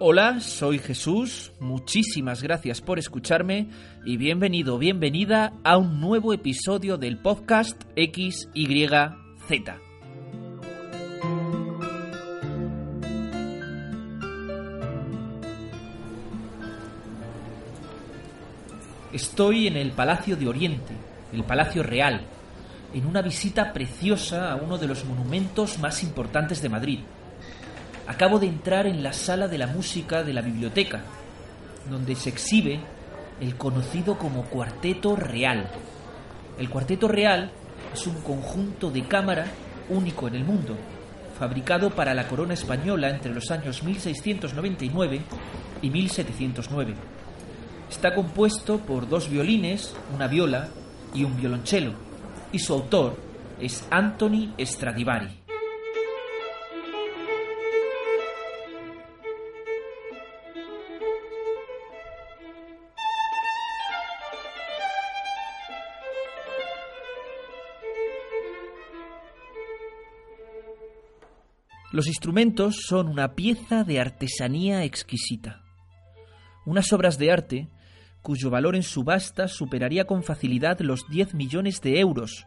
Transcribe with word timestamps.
Hola, 0.00 0.38
soy 0.38 0.78
Jesús, 0.78 1.50
muchísimas 1.58 2.40
gracias 2.40 2.80
por 2.80 3.00
escucharme 3.00 3.66
y 4.04 4.16
bienvenido, 4.16 4.78
bienvenida 4.78 5.54
a 5.64 5.76
un 5.76 6.00
nuevo 6.00 6.32
episodio 6.32 6.98
del 6.98 7.18
podcast 7.18 7.82
XYZ. 7.96 8.46
Estoy 19.12 19.66
en 19.66 19.76
el 19.76 19.90
Palacio 19.90 20.36
de 20.36 20.46
Oriente, 20.46 20.94
el 21.32 21.42
Palacio 21.42 21.82
Real, 21.82 22.20
en 22.94 23.04
una 23.04 23.20
visita 23.20 23.72
preciosa 23.72 24.52
a 24.52 24.54
uno 24.54 24.78
de 24.78 24.86
los 24.86 25.04
monumentos 25.04 25.80
más 25.80 26.04
importantes 26.04 26.62
de 26.62 26.68
Madrid. 26.68 27.00
Acabo 28.08 28.38
de 28.38 28.46
entrar 28.46 28.86
en 28.86 29.02
la 29.02 29.12
sala 29.12 29.48
de 29.48 29.58
la 29.58 29.66
música 29.66 30.22
de 30.22 30.32
la 30.32 30.40
biblioteca, 30.40 31.02
donde 31.90 32.14
se 32.14 32.30
exhibe 32.30 32.80
el 33.38 33.56
conocido 33.56 34.16
como 34.16 34.44
Cuarteto 34.44 35.14
Real. 35.14 35.68
El 36.58 36.70
Cuarteto 36.70 37.06
Real 37.06 37.52
es 37.92 38.06
un 38.06 38.14
conjunto 38.22 38.90
de 38.90 39.06
cámara 39.06 39.44
único 39.90 40.26
en 40.26 40.36
el 40.36 40.44
mundo, 40.44 40.74
fabricado 41.38 41.90
para 41.90 42.14
la 42.14 42.26
corona 42.26 42.54
española 42.54 43.10
entre 43.10 43.34
los 43.34 43.50
años 43.50 43.82
1699 43.82 45.20
y 45.82 45.90
1709. 45.90 46.94
Está 47.90 48.14
compuesto 48.14 48.78
por 48.78 49.06
dos 49.06 49.28
violines, 49.28 49.94
una 50.14 50.28
viola 50.28 50.70
y 51.14 51.24
un 51.24 51.36
violonchelo, 51.36 51.92
y 52.52 52.58
su 52.58 52.72
autor 52.72 53.18
es 53.60 53.86
Anthony 53.90 54.54
Stradivari. 54.58 55.47
Los 71.98 72.06
instrumentos 72.06 72.84
son 72.86 73.08
una 73.08 73.34
pieza 73.34 73.82
de 73.82 73.98
artesanía 73.98 74.84
exquisita. 74.84 75.64
Unas 76.64 76.92
obras 76.92 77.18
de 77.18 77.32
arte 77.32 77.68
cuyo 78.22 78.50
valor 78.50 78.76
en 78.76 78.84
subasta 78.84 79.48
superaría 79.48 80.04
con 80.04 80.22
facilidad 80.22 80.78
los 80.78 81.08
10 81.10 81.34
millones 81.34 81.80
de 81.80 81.98
euros. 81.98 82.46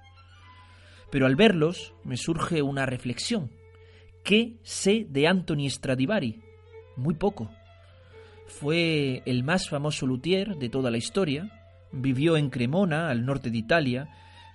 Pero 1.12 1.26
al 1.26 1.36
verlos 1.36 1.94
me 2.06 2.16
surge 2.16 2.62
una 2.62 2.86
reflexión. 2.86 3.52
¿Qué 4.24 4.56
sé 4.64 5.06
de 5.10 5.28
Anthony 5.28 5.70
Stradivari? 5.70 6.40
Muy 6.96 7.16
poco. 7.16 7.52
Fue 8.48 9.22
el 9.26 9.44
más 9.44 9.68
famoso 9.68 10.08
luthier 10.08 10.56
de 10.56 10.70
toda 10.70 10.90
la 10.90 10.98
historia. 10.98 11.52
Vivió 11.92 12.38
en 12.38 12.50
Cremona, 12.50 13.10
al 13.10 13.26
norte 13.26 13.50
de 13.50 13.58
Italia, 13.58 14.08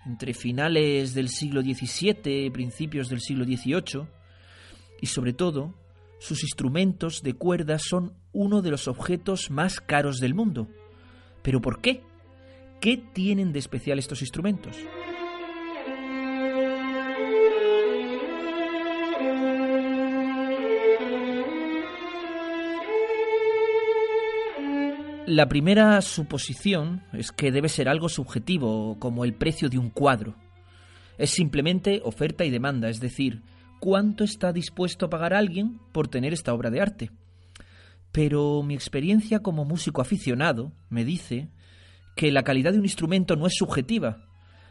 entre 0.06 0.32
finales 0.32 1.12
del 1.12 1.28
siglo 1.28 1.60
XVII 1.60 2.46
y 2.46 2.50
principios 2.50 3.10
del 3.10 3.20
siglo 3.20 3.44
XVIII. 3.44 4.15
Y 5.00 5.06
sobre 5.06 5.32
todo, 5.32 5.74
sus 6.18 6.42
instrumentos 6.42 7.22
de 7.22 7.34
cuerda 7.34 7.78
son 7.78 8.14
uno 8.32 8.62
de 8.62 8.70
los 8.70 8.88
objetos 8.88 9.50
más 9.50 9.80
caros 9.80 10.18
del 10.18 10.34
mundo. 10.34 10.68
¿Pero 11.42 11.60
por 11.60 11.80
qué? 11.80 12.02
¿Qué 12.80 12.96
tienen 12.96 13.52
de 13.52 13.58
especial 13.58 13.98
estos 13.98 14.22
instrumentos? 14.22 14.76
La 25.26 25.48
primera 25.48 26.00
suposición 26.02 27.02
es 27.12 27.32
que 27.32 27.50
debe 27.50 27.68
ser 27.68 27.88
algo 27.88 28.08
subjetivo, 28.08 28.96
como 29.00 29.24
el 29.24 29.34
precio 29.34 29.68
de 29.68 29.76
un 29.76 29.90
cuadro. 29.90 30.36
Es 31.18 31.30
simplemente 31.30 32.00
oferta 32.04 32.44
y 32.44 32.50
demanda, 32.50 32.88
es 32.88 33.00
decir, 33.00 33.42
cuánto 33.80 34.24
está 34.24 34.52
dispuesto 34.52 35.06
a 35.06 35.10
pagar 35.10 35.34
alguien 35.34 35.80
por 35.92 36.08
tener 36.08 36.32
esta 36.32 36.52
obra 36.52 36.70
de 36.70 36.80
arte. 36.80 37.10
Pero 38.12 38.62
mi 38.62 38.74
experiencia 38.74 39.40
como 39.40 39.64
músico 39.64 40.00
aficionado 40.00 40.72
me 40.88 41.04
dice 41.04 41.50
que 42.16 42.32
la 42.32 42.44
calidad 42.44 42.72
de 42.72 42.78
un 42.78 42.84
instrumento 42.84 43.36
no 43.36 43.46
es 43.46 43.54
subjetiva, 43.56 44.26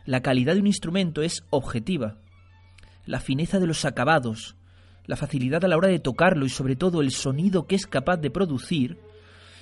la 0.05 0.21
calidad 0.21 0.53
de 0.53 0.61
un 0.61 0.67
instrumento 0.67 1.21
es 1.21 1.43
objetiva. 1.49 2.17
La 3.05 3.19
fineza 3.19 3.59
de 3.59 3.67
los 3.67 3.85
acabados, 3.85 4.55
la 5.05 5.15
facilidad 5.15 5.63
a 5.65 5.67
la 5.67 5.77
hora 5.77 5.87
de 5.87 5.99
tocarlo 5.99 6.45
y 6.45 6.49
sobre 6.49 6.75
todo 6.75 7.01
el 7.01 7.11
sonido 7.11 7.67
que 7.67 7.75
es 7.75 7.87
capaz 7.87 8.17
de 8.17 8.31
producir 8.31 8.99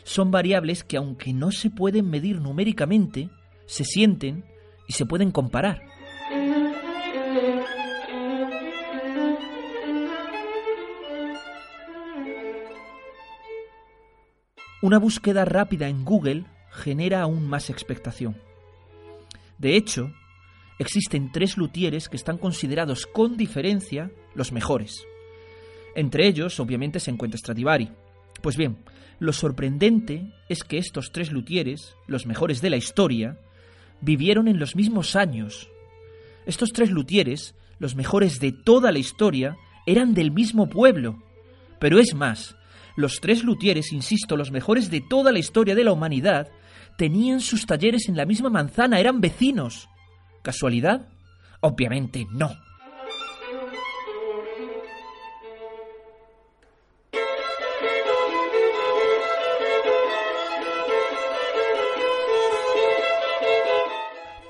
son 0.04 0.32
variables 0.32 0.84
que 0.84 0.98
aunque 0.98 1.34
no 1.34 1.52
se 1.52 1.70
pueden 1.70 2.10
medir 2.10 2.42
numéricamente, 2.42 3.30
se 3.66 3.86
sienten 3.86 4.46
y 4.88 4.94
se 4.94 5.06
pueden 5.06 5.32
comparar. 5.32 5.82
Una 14.84 15.00
búsqueda 15.00 15.46
rápida 15.46 15.88
en 15.88 16.04
Google 16.04 16.44
genera 16.70 17.22
aún 17.22 17.48
más 17.48 17.70
expectación. 17.70 18.36
De 19.58 19.78
hecho, 19.78 20.12
existen 20.78 21.32
tres 21.32 21.56
luthieres 21.56 22.10
que 22.10 22.18
están 22.18 22.38
considerados 22.38 23.08
con 23.08 23.38
diferencia 23.38 24.12
los 24.36 24.52
mejores. 24.52 25.06
Entre 25.96 26.28
ellos, 26.28 26.60
obviamente, 26.60 27.00
se 27.00 27.12
encuentra 27.12 27.38
Stradivari. 27.38 27.92
Pues 28.42 28.58
bien, 28.58 28.84
lo 29.20 29.32
sorprendente 29.32 30.34
es 30.50 30.66
que 30.66 30.80
estos 30.80 31.14
tres 31.14 31.32
luthieres, 31.32 31.96
los 32.06 32.26
mejores 32.26 32.60
de 32.60 32.70
la 32.70 32.76
historia, 32.76 33.40
vivieron 34.02 34.50
en 34.50 34.60
los 34.60 34.76
mismos 34.76 35.16
años. 35.16 35.70
Estos 36.46 36.74
tres 36.74 36.92
luthieres, 36.92 37.56
los 37.80 37.96
mejores 37.96 38.42
de 38.42 38.52
toda 38.52 38.92
la 38.92 39.00
historia, 39.00 39.56
eran 39.86 40.14
del 40.14 40.32
mismo 40.32 40.68
pueblo. 40.68 41.24
Pero 41.80 42.00
es 42.00 42.14
más, 42.14 42.58
los 42.96 43.20
tres 43.20 43.44
luthieres, 43.44 43.92
insisto, 43.92 44.38
los 44.38 44.52
mejores 44.52 44.90
de 44.90 45.02
toda 45.02 45.32
la 45.32 45.40
historia 45.40 45.76
de 45.76 45.84
la 45.84 45.92
humanidad, 45.92 46.50
tenían 46.98 47.40
sus 47.40 47.66
talleres 47.66 48.08
en 48.08 48.16
la 48.16 48.26
misma 48.26 48.50
manzana, 48.50 49.00
eran 49.00 49.22
vecinos. 49.22 49.90
¿Casualidad? 50.44 51.08
Obviamente 51.62 52.26
no. 52.32 52.52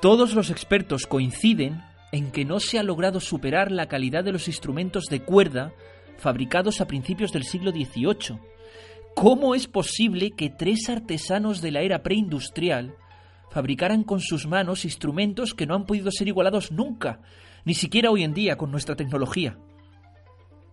Todos 0.01 0.33
los 0.33 0.49
expertos 0.49 1.07
coinciden 1.07 1.81
en 2.11 2.31
que 2.31 2.43
no 2.43 2.59
se 2.59 2.77
ha 2.77 2.83
logrado 2.83 3.21
superar 3.21 3.71
la 3.71 3.87
calidad 3.87 4.25
de 4.25 4.33
los 4.33 4.49
instrumentos 4.49 5.05
de 5.05 5.21
cuerda 5.21 5.71
fabricados 6.17 6.81
a 6.81 6.87
principios 6.87 7.31
del 7.31 7.43
siglo 7.43 7.71
XVIII. 7.71 8.39
¿Cómo 9.15 9.55
es 9.55 9.67
posible 9.67 10.31
que 10.31 10.49
tres 10.49 10.89
artesanos 10.89 11.61
de 11.61 11.71
la 11.71 11.81
era 11.81 12.01
preindustrial 12.01 12.95
fabricaran 13.51 14.03
con 14.03 14.19
sus 14.19 14.47
manos 14.47 14.85
instrumentos 14.85 15.53
que 15.53 15.67
no 15.67 15.75
han 15.75 15.85
podido 15.85 16.11
ser 16.11 16.27
igualados 16.27 16.71
nunca, 16.71 17.21
ni 17.65 17.75
siquiera 17.75 18.09
hoy 18.09 18.23
en 18.23 18.33
día 18.33 18.57
con 18.57 18.71
nuestra 18.71 18.95
tecnología? 18.95 19.59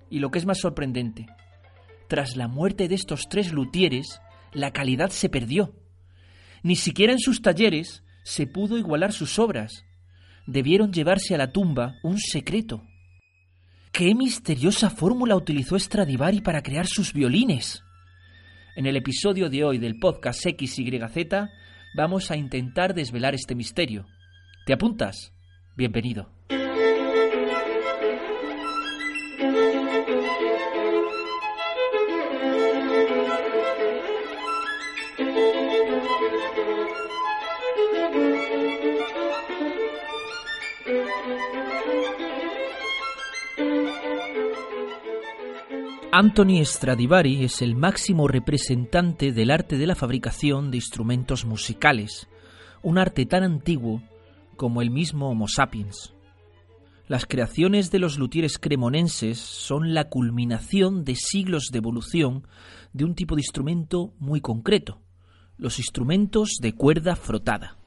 Y 0.08 0.18
lo 0.18 0.30
que 0.30 0.38
es 0.38 0.46
más 0.46 0.58
sorprendente, 0.58 1.26
tras 2.08 2.36
la 2.36 2.48
muerte 2.48 2.88
de 2.88 2.94
estos 2.94 3.28
tres 3.28 3.52
luthieres, 3.52 4.20
la 4.52 4.72
calidad 4.72 5.10
se 5.10 5.28
perdió. 5.28 5.74
Ni 6.62 6.76
siquiera 6.76 7.12
en 7.12 7.20
sus 7.20 7.42
talleres 7.42 8.02
se 8.24 8.46
pudo 8.46 8.76
igualar 8.76 9.12
sus 9.12 9.38
obras. 9.38 9.84
Debieron 10.46 10.92
llevarse 10.92 11.34
a 11.34 11.38
la 11.38 11.52
tumba 11.52 11.94
un 12.02 12.18
secreto. 12.18 12.82
¿Qué 13.92 14.14
misteriosa 14.14 14.88
fórmula 14.88 15.34
utilizó 15.34 15.76
Stradivari 15.76 16.40
para 16.40 16.62
crear 16.62 16.86
sus 16.86 17.12
violines? 17.12 17.82
En 18.76 18.86
el 18.86 18.96
episodio 18.96 19.50
de 19.50 19.64
hoy 19.64 19.78
del 19.78 19.98
podcast 19.98 20.40
XYZ 20.42 21.48
vamos 21.96 22.30
a 22.30 22.36
intentar 22.36 22.94
desvelar 22.94 23.34
este 23.34 23.56
misterio. 23.56 24.06
¿Te 24.64 24.72
apuntas? 24.72 25.34
Bienvenido. 25.76 26.39
Anthony 46.22 46.62
Stradivari 46.66 47.44
es 47.44 47.62
el 47.62 47.74
máximo 47.74 48.28
representante 48.28 49.32
del 49.32 49.50
arte 49.50 49.78
de 49.78 49.86
la 49.86 49.94
fabricación 49.94 50.70
de 50.70 50.76
instrumentos 50.76 51.46
musicales, 51.46 52.28
un 52.82 52.98
arte 52.98 53.24
tan 53.24 53.42
antiguo 53.42 54.02
como 54.54 54.82
el 54.82 54.90
mismo 54.90 55.30
Homo 55.30 55.48
sapiens. 55.48 56.12
Las 57.08 57.24
creaciones 57.24 57.90
de 57.90 58.00
los 58.00 58.18
luthieres 58.18 58.58
cremonenses 58.58 59.38
son 59.38 59.94
la 59.94 60.10
culminación 60.10 61.04
de 61.04 61.14
siglos 61.14 61.68
de 61.72 61.78
evolución 61.78 62.46
de 62.92 63.06
un 63.06 63.14
tipo 63.14 63.34
de 63.34 63.40
instrumento 63.40 64.12
muy 64.18 64.42
concreto, 64.42 65.00
los 65.56 65.78
instrumentos 65.78 66.58
de 66.60 66.74
cuerda 66.74 67.16
frotada. 67.16 67.79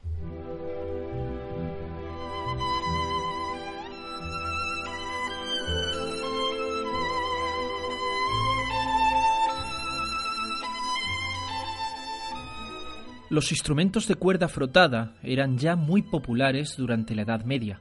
Los 13.34 13.50
instrumentos 13.50 14.06
de 14.06 14.14
cuerda 14.14 14.46
frotada 14.46 15.16
eran 15.20 15.58
ya 15.58 15.74
muy 15.74 16.02
populares 16.02 16.76
durante 16.76 17.16
la 17.16 17.22
Edad 17.22 17.44
Media, 17.44 17.80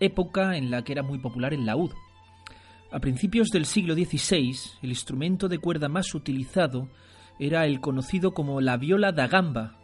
época 0.00 0.58
en 0.58 0.70
la 0.70 0.84
que 0.84 0.92
era 0.92 1.02
muy 1.02 1.18
popular 1.18 1.54
el 1.54 1.64
laúd. 1.64 1.92
A 2.92 3.00
principios 3.00 3.48
del 3.48 3.64
siglo 3.64 3.94
XVI, 3.94 4.54
el 4.82 4.90
instrumento 4.90 5.48
de 5.48 5.60
cuerda 5.60 5.88
más 5.88 6.14
utilizado 6.14 6.90
era 7.38 7.64
el 7.64 7.80
conocido 7.80 8.34
como 8.34 8.60
la 8.60 8.76
viola 8.76 9.12
da 9.12 9.28
gamba. 9.28 9.78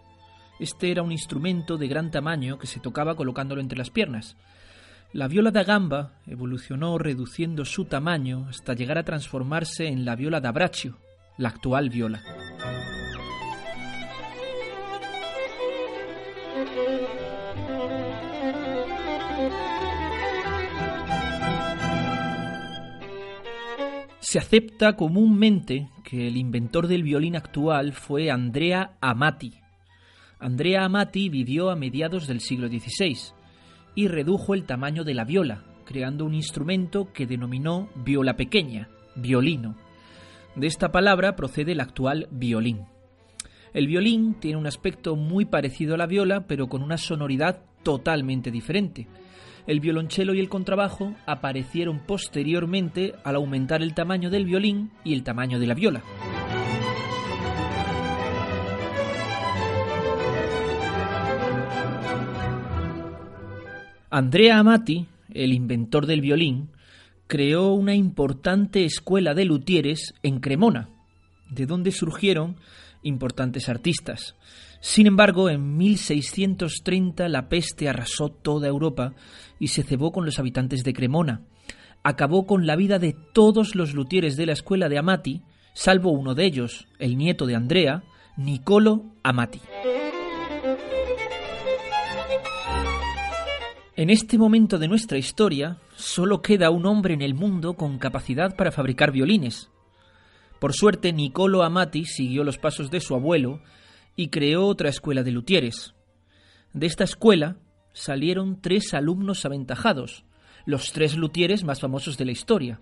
Este 0.61 0.91
era 0.91 1.03
un 1.03 1.11
instrumento 1.11 1.79
de 1.79 1.89
gran 1.89 2.11
tamaño 2.11 2.59
que 2.59 2.67
se 2.67 2.79
tocaba 2.79 3.15
colocándolo 3.17 3.63
entre 3.63 3.79
las 3.79 3.89
piernas. 3.89 4.37
La 5.15 5.27
viola 5.27 5.51
da 5.51 5.65
gamba 5.65 6.19
evolucionó 6.27 6.99
reduciendo 6.99 7.65
su 7.65 7.87
tamaño 7.87 8.47
hasta 8.51 8.75
llegar 8.75 8.99
a 8.99 9.05
transformarse 9.05 9.87
en 9.87 10.05
la 10.05 10.17
viola 10.17 10.43
da 10.43 10.53
braccio, 10.53 10.99
la 11.39 11.49
actual 11.49 11.89
viola. 11.89 12.23
Se 24.33 24.39
acepta 24.39 24.97
comúnmente 24.97 25.91
que 26.05 26.27
el 26.27 26.39
inventor 26.39 26.87
del 26.87 27.03
violín 27.03 27.37
actual 27.37 27.93
fue 27.93 28.31
Andrea 28.31 28.97
Amati. 29.03 29.61
Andrea 30.39 30.87
Amati 30.87 31.29
vivió 31.29 31.69
a 31.69 31.77
mediados 31.77 32.27
del 32.27 32.41
siglo 32.41 32.69
XVI 32.69 33.15
y 33.95 34.09
redujo 34.09 34.55
el 34.55 34.65
tamaño 34.65 35.05
de 35.05 35.13
la 35.13 35.27
viola, 35.27 35.65
creando 35.85 36.25
un 36.25 36.33
instrumento 36.33 37.13
que 37.13 37.27
denominó 37.27 37.91
viola 37.95 38.35
pequeña, 38.35 38.89
violino. 39.17 39.77
De 40.57 40.67
esta 40.67 40.91
palabra 40.91 41.37
procede 41.37 41.73
el 41.73 41.81
actual 41.81 42.27
violín. 42.31 42.87
El 43.75 43.87
violín 43.87 44.37
tiene 44.41 44.57
un 44.57 44.67
aspecto 44.67 45.15
muy 45.15 45.45
parecido 45.45 45.97
a 45.97 45.99
la 45.99 46.07
viola, 46.07 46.47
pero 46.47 46.71
con 46.71 46.83
una 46.83 46.97
sonoridad 46.97 47.65
totalmente 47.83 48.51
diferente. 48.51 49.09
El 49.67 49.81
violonchelo 49.81 50.35
y 50.35 50.41
el 50.41 50.49
contrabajo 50.49 51.15
aparecieron 51.27 52.01
posteriormente 52.01 53.15
al 53.25 53.37
aumentar 53.37 53.83
el 53.83 53.95
tamaño 53.95 54.29
del 54.29 54.45
violín 54.45 54.91
y 55.05 55.15
el 55.15 55.23
tamaño 55.23 55.61
de 55.61 55.67
la 55.67 55.75
viola. 55.75 56.03
Andrea 64.11 64.59
Amati, 64.59 65.07
el 65.33 65.55
inventor 65.55 66.07
del 66.07 66.21
violín, 66.21 66.69
creó 67.29 67.73
una 67.73 67.95
importante 67.95 68.85
escuela 68.85 69.33
de 69.33 69.47
luthieres 69.47 70.13
en 70.23 70.41
Cremona, 70.41 70.91
de 71.49 71.65
donde 71.65 71.93
surgieron 71.93 72.57
importantes 73.03 73.69
artistas. 73.69 74.37
Sin 74.81 75.07
embargo, 75.07 75.49
en 75.49 75.77
1630 75.77 77.29
la 77.29 77.49
peste 77.49 77.89
arrasó 77.89 78.29
toda 78.29 78.69
Europa 78.69 79.15
y 79.59 79.69
se 79.69 79.83
cebó 79.83 80.13
con 80.13 80.25
los 80.25 80.39
habitantes 80.39 80.83
de 80.85 80.93
Cremona. 80.93 81.43
Acabó 82.03 82.47
con 82.47 82.67
la 82.67 82.75
vida 82.75 82.99
de 82.99 83.15
todos 83.33 83.75
los 83.75 83.95
luthieres 83.95 84.37
de 84.37 84.47
la 84.47 84.53
escuela 84.53 84.89
de 84.89 84.99
Amati, 84.99 85.43
salvo 85.73 86.11
uno 86.11 86.35
de 86.35 86.45
ellos, 86.47 86.89
el 86.99 87.17
nieto 87.17 87.47
de 87.47 87.55
Andrea, 87.55 88.03
Nicolo 88.37 89.05
Amati. 89.23 89.61
En 93.95 94.11
este 94.11 94.39
momento 94.39 94.79
de 94.79 94.89
nuestra 94.89 95.19
historia, 95.19 95.79
solo 95.95 96.41
queda 96.41 96.71
un 96.71 96.87
hombre 96.87 97.15
en 97.15 97.23
el 97.23 97.35
mundo 97.35 97.75
con 97.75 97.99
capacidad 97.99 98.57
para 98.57 98.73
fabricar 98.73 99.13
violines, 99.13 99.71
por 100.63 100.75
suerte, 100.75 101.13
Niccolo 101.13 101.65
Amati 101.65 102.05
siguió 102.05 102.45
los 102.45 102.57
pasos 102.57 102.89
de 102.89 103.01
su 103.01 103.17
abuelo 103.17 103.61
y 104.15 104.29
creó 104.29 104.65
otra 104.69 104.91
escuela 104.91 105.25
de 105.25 105.33
luthieres. 105.33 105.93
De 106.73 106.87
esta 106.87 107.03
escuela 107.03 107.57
salieron 107.93 108.61
tres 108.61 108.95
alumnos 108.95 109.45
aventajados, 109.45 110.25
los 110.65 110.93
tres 110.93 111.17
luthieres 111.17 111.65
más 111.65 111.81
famosos 111.81 112.17
de 112.17 112.27
la 112.27 112.31
historia. 112.31 112.81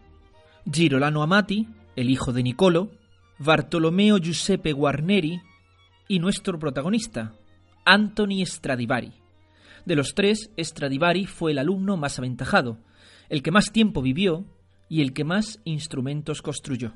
Girolano 0.71 1.23
Amati, 1.23 1.69
el 1.97 2.11
hijo 2.11 2.35
de 2.35 2.43
Niccolo, 2.43 2.91
Bartolomeo 3.39 4.19
Giuseppe 4.19 4.75
Guarneri 4.75 5.41
y 6.07 6.19
nuestro 6.19 6.59
protagonista, 6.59 7.33
Anthony 7.87 8.45
Stradivari. 8.45 9.15
De 9.87 9.97
los 9.97 10.15
tres, 10.15 10.51
Stradivari 10.59 11.25
fue 11.25 11.53
el 11.53 11.59
alumno 11.59 11.97
más 11.97 12.19
aventajado, 12.19 12.77
el 13.31 13.43
que 13.43 13.53
más 13.53 13.73
tiempo 13.73 14.03
vivió 14.03 14.45
y 14.91 15.01
el 15.01 15.15
que 15.15 15.25
más 15.25 15.61
instrumentos 15.65 16.43
construyó. 16.43 16.93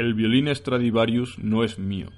El 0.00 0.14
violín 0.14 0.48
Stradivarius 0.54 1.38
no 1.40 1.62
es 1.62 1.78
mío. 1.78 2.08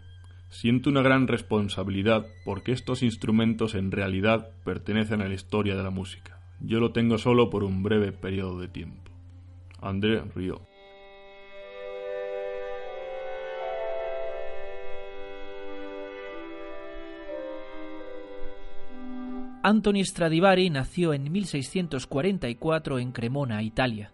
Siento 0.50 0.88
una 0.88 1.02
gran 1.02 1.26
responsabilidad 1.26 2.28
porque 2.44 2.70
estos 2.70 3.02
instrumentos 3.02 3.74
en 3.74 3.90
realidad 3.90 4.50
pertenecen 4.64 5.20
a 5.20 5.26
la 5.26 5.34
historia 5.34 5.74
de 5.74 5.82
la 5.82 5.90
música. 5.90 6.38
Yo 6.60 6.78
lo 6.78 6.92
tengo 6.92 7.18
solo 7.18 7.50
por 7.50 7.64
un 7.64 7.82
breve 7.82 8.12
periodo 8.12 8.60
de 8.60 8.68
tiempo. 8.68 9.10
André 9.80 10.22
Río. 10.32 10.60
Anthony 19.64 20.04
Stradivari 20.04 20.70
nació 20.70 21.14
en 21.14 21.32
1644 21.32 23.00
en 23.00 23.10
Cremona, 23.10 23.60
Italia. 23.64 24.12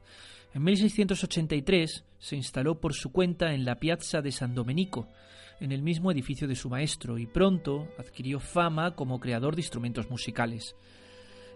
En 0.55 0.65
1683 0.65 2.08
se 2.19 2.37
instaló 2.37 2.81
por 2.81 2.95
su 2.95 3.13
cuenta 3.13 3.55
en 3.55 3.65
la 3.65 3.77
Piazza 3.77 4.23
de 4.23 4.33
San 4.33 4.55
Domenico, 4.55 5.09
en 5.61 5.73
el 5.73 5.83
mismo 5.83 6.11
edificio 6.11 6.47
de 6.47 6.55
su 6.55 6.69
maestro, 6.69 7.19
y 7.19 7.27
pronto 7.27 7.89
adquirió 7.99 8.41
fama 8.41 8.95
como 8.95 9.21
creador 9.21 9.55
de 9.55 9.63
instrumentos 9.63 10.11
musicales. 10.11 10.77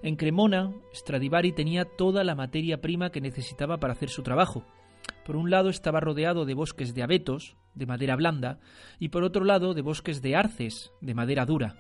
En 0.03 0.17
Cremona, 0.17 0.73
Stradivari 0.93 1.53
tenía 1.53 1.85
toda 1.85 2.25
la 2.25 2.35
materia 2.35 2.81
prima 2.81 3.11
que 3.11 3.21
necesitaba 3.21 3.79
para 3.79 3.93
hacer 3.93 4.09
su 4.09 4.23
trabajo. 4.23 4.65
Por 5.25 5.37
un 5.37 5.51
lado 5.51 5.69
estaba 5.69 6.01
rodeado 6.01 6.45
de 6.45 6.55
bosques 6.55 6.95
de 6.95 7.03
abetos, 7.05 7.57
de 7.75 7.87
madera 7.87 8.17
blanda, 8.17 8.59
y 8.99 9.09
por 9.09 9.23
otro 9.23 9.45
lado 9.45 9.75
de 9.75 9.83
bosques 9.83 10.21
de 10.21 10.35
arces, 10.35 10.93
de 11.01 11.15
madera 11.15 11.47
dura. 11.47 11.77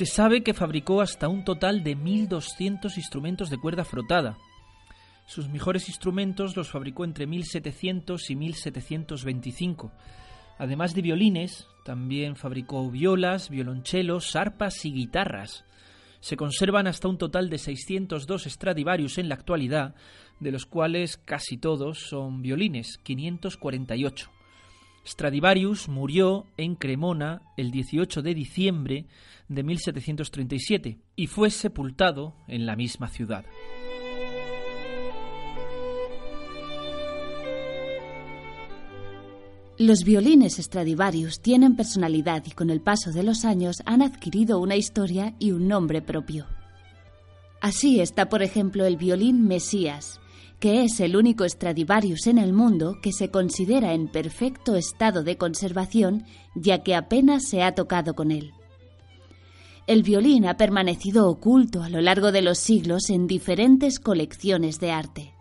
Se 0.00 0.06
sabe 0.06 0.42
que 0.42 0.54
fabricó 0.54 1.02
hasta 1.02 1.28
un 1.28 1.44
total 1.44 1.84
de 1.84 1.94
1.200 1.94 2.96
instrumentos 2.96 3.50
de 3.50 3.58
cuerda 3.58 3.84
frotada. 3.84 4.38
Sus 5.26 5.50
mejores 5.50 5.88
instrumentos 5.90 6.56
los 6.56 6.70
fabricó 6.70 7.04
entre 7.04 7.26
1700 7.26 8.30
y 8.30 8.34
1725. 8.34 9.92
Además 10.56 10.94
de 10.94 11.02
violines, 11.02 11.66
también 11.84 12.34
fabricó 12.34 12.90
violas, 12.90 13.50
violonchelos, 13.50 14.36
arpas 14.36 14.86
y 14.86 14.92
guitarras. 14.94 15.66
Se 16.20 16.34
conservan 16.34 16.86
hasta 16.86 17.06
un 17.06 17.18
total 17.18 17.50
de 17.50 17.58
602 17.58 18.44
Stradivarius 18.44 19.18
en 19.18 19.28
la 19.28 19.34
actualidad, 19.34 19.94
de 20.38 20.50
los 20.50 20.64
cuales 20.64 21.18
casi 21.18 21.58
todos 21.58 21.98
son 22.08 22.40
violines, 22.40 22.96
548. 23.02 24.30
Stradivarius 25.10 25.88
murió 25.88 26.46
en 26.56 26.76
Cremona 26.76 27.42
el 27.56 27.72
18 27.72 28.22
de 28.22 28.32
diciembre 28.32 29.06
de 29.48 29.64
1737 29.64 30.98
y 31.16 31.26
fue 31.26 31.50
sepultado 31.50 32.36
en 32.46 32.64
la 32.64 32.76
misma 32.76 33.08
ciudad. 33.08 33.44
Los 39.78 40.04
violines 40.04 40.58
Stradivarius 40.58 41.40
tienen 41.40 41.74
personalidad 41.74 42.44
y 42.46 42.52
con 42.52 42.70
el 42.70 42.80
paso 42.80 43.10
de 43.10 43.24
los 43.24 43.44
años 43.44 43.82
han 43.86 44.02
adquirido 44.02 44.60
una 44.60 44.76
historia 44.76 45.34
y 45.40 45.50
un 45.50 45.66
nombre 45.66 46.02
propio. 46.02 46.46
Así 47.60 47.98
está, 48.00 48.28
por 48.28 48.44
ejemplo, 48.44 48.86
el 48.86 48.96
violín 48.96 49.48
Mesías, 49.48 50.20
que 50.60 50.84
es 50.84 51.00
el 51.00 51.16
único 51.16 51.48
Stradivarius 51.48 52.26
en 52.26 52.38
el 52.38 52.52
mundo 52.52 52.98
que 53.02 53.12
se 53.12 53.30
considera 53.30 53.94
en 53.94 54.08
perfecto 54.08 54.76
estado 54.76 55.24
de 55.24 55.38
conservación, 55.38 56.26
ya 56.54 56.82
que 56.82 56.94
apenas 56.94 57.48
se 57.48 57.62
ha 57.62 57.74
tocado 57.74 58.14
con 58.14 58.30
él. 58.30 58.52
El 59.86 60.02
violín 60.02 60.46
ha 60.46 60.58
permanecido 60.58 61.28
oculto 61.28 61.82
a 61.82 61.88
lo 61.88 62.00
largo 62.02 62.30
de 62.30 62.42
los 62.42 62.58
siglos 62.58 63.08
en 63.08 63.26
diferentes 63.26 63.98
colecciones 63.98 64.78
de 64.78 64.92
arte. 64.92 65.34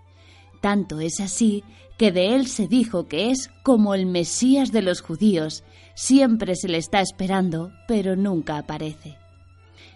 Tanto 0.61 1.01
es 1.01 1.19
así 1.19 1.63
que 1.97 2.13
de 2.13 2.35
él 2.35 2.47
se 2.47 2.67
dijo 2.67 3.07
que 3.07 3.29
es 3.29 3.51
como 3.61 3.93
el 3.93 4.05
Mesías 4.05 4.71
de 4.71 4.81
los 4.81 5.01
judíos, 5.01 5.63
siempre 5.95 6.55
se 6.55 6.69
le 6.69 6.77
está 6.77 7.01
esperando, 7.01 7.73
pero 7.89 8.15
nunca 8.15 8.57
aparece. 8.57 9.17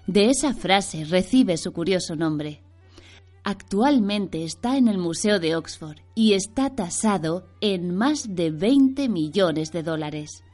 De 0.06 0.30
esa 0.30 0.54
frase 0.54 1.06
recibe 1.06 1.56
su 1.58 1.72
curioso 1.72 2.18
nombre. 2.18 2.63
Actualmente 3.46 4.46
está 4.46 4.78
en 4.78 4.88
el 4.88 4.98
Museo 4.98 5.38
de 5.38 5.58
Oxford 5.58 5.98
y 6.16 6.32
está 6.32 6.76
tasado 6.76 7.46
en 7.60 7.94
más 7.94 8.36
de 8.36 8.52
20 8.52 9.10
millones 9.10 9.74
de 9.74 9.84
dólares. 9.84 10.46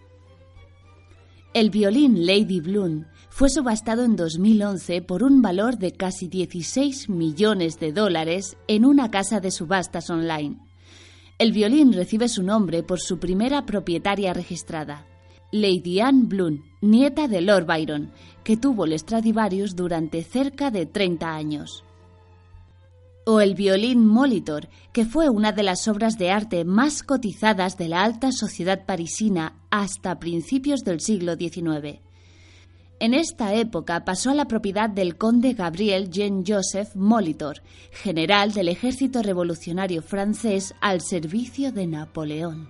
El 1.54 1.70
violín 1.70 2.26
Lady 2.26 2.60
Bloom 2.62 3.06
fue 3.30 3.50
subastado 3.50 4.04
en 4.04 4.16
2011 4.16 5.04
por 5.04 5.24
un 5.24 5.44
valor 5.44 5.78
de 5.78 5.92
casi 5.92 6.28
16 6.28 7.10
millones 7.10 7.80
de 7.80 7.92
dólares 7.92 8.58
en 8.68 8.86
una 8.86 9.12
casa 9.12 9.40
de 9.40 9.52
subastas 9.52 10.10
online. 10.10 10.58
El 11.38 11.52
violín 11.52 11.94
recibe 11.94 12.28
su 12.28 12.42
nombre 12.42 12.82
por 12.82 13.00
su 13.00 13.20
primera 13.20 13.68
propietaria 13.68 14.34
registrada, 14.34 15.06
Lady 15.52 16.00
Anne 16.00 16.26
Bloom, 16.26 16.64
nieta 16.82 17.28
de 17.28 17.42
Lord 17.42 17.68
Byron, 17.68 18.12
que 18.44 18.58
tuvo 18.58 18.86
el 18.86 18.98
Stradivarius 18.98 19.76
durante 19.76 20.24
cerca 20.24 20.72
de 20.72 20.88
30 20.88 21.36
años. 21.36 21.84
O 23.32 23.42
el 23.42 23.54
violín 23.54 24.08
Molitor, 24.08 24.70
que 24.92 25.06
fue 25.06 25.30
una 25.30 25.52
de 25.52 25.62
las 25.62 25.88
obras 25.88 26.18
de 26.18 26.32
arte 26.32 26.66
más 26.66 27.04
cotizadas 27.04 27.78
de 27.78 27.88
la 27.88 28.04
alta 28.04 28.32
sociedad 28.32 28.88
parisina 28.88 29.54
hasta 29.70 30.18
principios 30.18 30.84
del 30.84 31.00
siglo 31.00 31.36
XIX. 31.36 32.00
En 33.00 33.14
esta 33.14 33.54
época 33.54 34.04
pasó 34.04 34.32
a 34.32 34.34
la 34.34 34.46
propiedad 34.46 34.90
del 34.90 35.16
conde 35.16 35.54
Gabriel 35.54 36.10
Jean-Joseph 36.10 36.96
Molitor, 36.96 37.62
general 37.92 38.52
del 38.52 38.68
ejército 38.68 39.22
revolucionario 39.22 40.02
francés 40.02 40.74
al 40.82 41.02
servicio 41.02 41.72
de 41.72 41.86
Napoleón. 41.86 42.68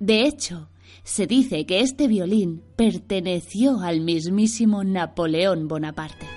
De 0.00 0.26
hecho, 0.26 0.68
se 1.04 1.28
dice 1.28 1.64
que 1.64 1.78
este 1.78 2.08
violín 2.08 2.60
perteneció 2.74 3.78
al 3.78 4.00
mismísimo 4.00 4.82
Napoleón 4.82 5.68
Bonaparte. 5.68 6.35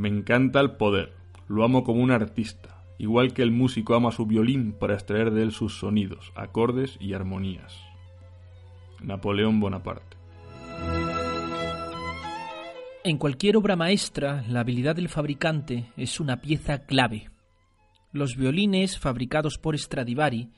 Me 0.00 0.08
encanta 0.08 0.60
el 0.60 0.76
poder, 0.78 1.12
lo 1.46 1.62
amo 1.62 1.84
como 1.84 2.00
un 2.02 2.10
artista, 2.10 2.82
igual 2.96 3.34
que 3.34 3.42
el 3.42 3.50
músico 3.50 3.94
ama 3.94 4.12
su 4.12 4.24
violín 4.24 4.72
para 4.72 4.94
extraer 4.94 5.30
de 5.30 5.42
él 5.42 5.52
sus 5.52 5.78
sonidos, 5.78 6.32
acordes 6.34 6.96
y 7.00 7.12
armonías. 7.12 7.78
Napoleón 9.02 9.60
Bonaparte. 9.60 10.16
En 13.04 13.18
cualquier 13.18 13.58
obra 13.58 13.76
maestra, 13.76 14.42
la 14.48 14.60
habilidad 14.60 14.96
del 14.96 15.10
fabricante 15.10 15.92
es 15.98 16.18
una 16.18 16.40
pieza 16.40 16.86
clave. 16.86 17.28
Los 18.10 18.36
violines 18.38 18.98
fabricados 18.98 19.58
por 19.58 19.78
Stradivari 19.78 20.48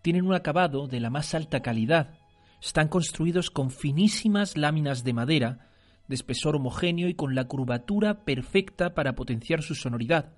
tienen 0.00 0.24
un 0.24 0.32
acabado 0.32 0.88
de 0.88 1.00
la 1.00 1.10
más 1.10 1.34
alta 1.34 1.60
calidad. 1.60 2.14
Están 2.62 2.88
construidos 2.88 3.50
con 3.50 3.70
finísimas 3.70 4.56
láminas 4.56 5.04
de 5.04 5.12
madera, 5.12 5.67
de 6.08 6.14
espesor 6.14 6.56
homogéneo 6.56 7.08
y 7.08 7.14
con 7.14 7.34
la 7.34 7.44
curvatura 7.44 8.24
perfecta 8.24 8.94
para 8.94 9.14
potenciar 9.14 9.62
su 9.62 9.74
sonoridad. 9.74 10.32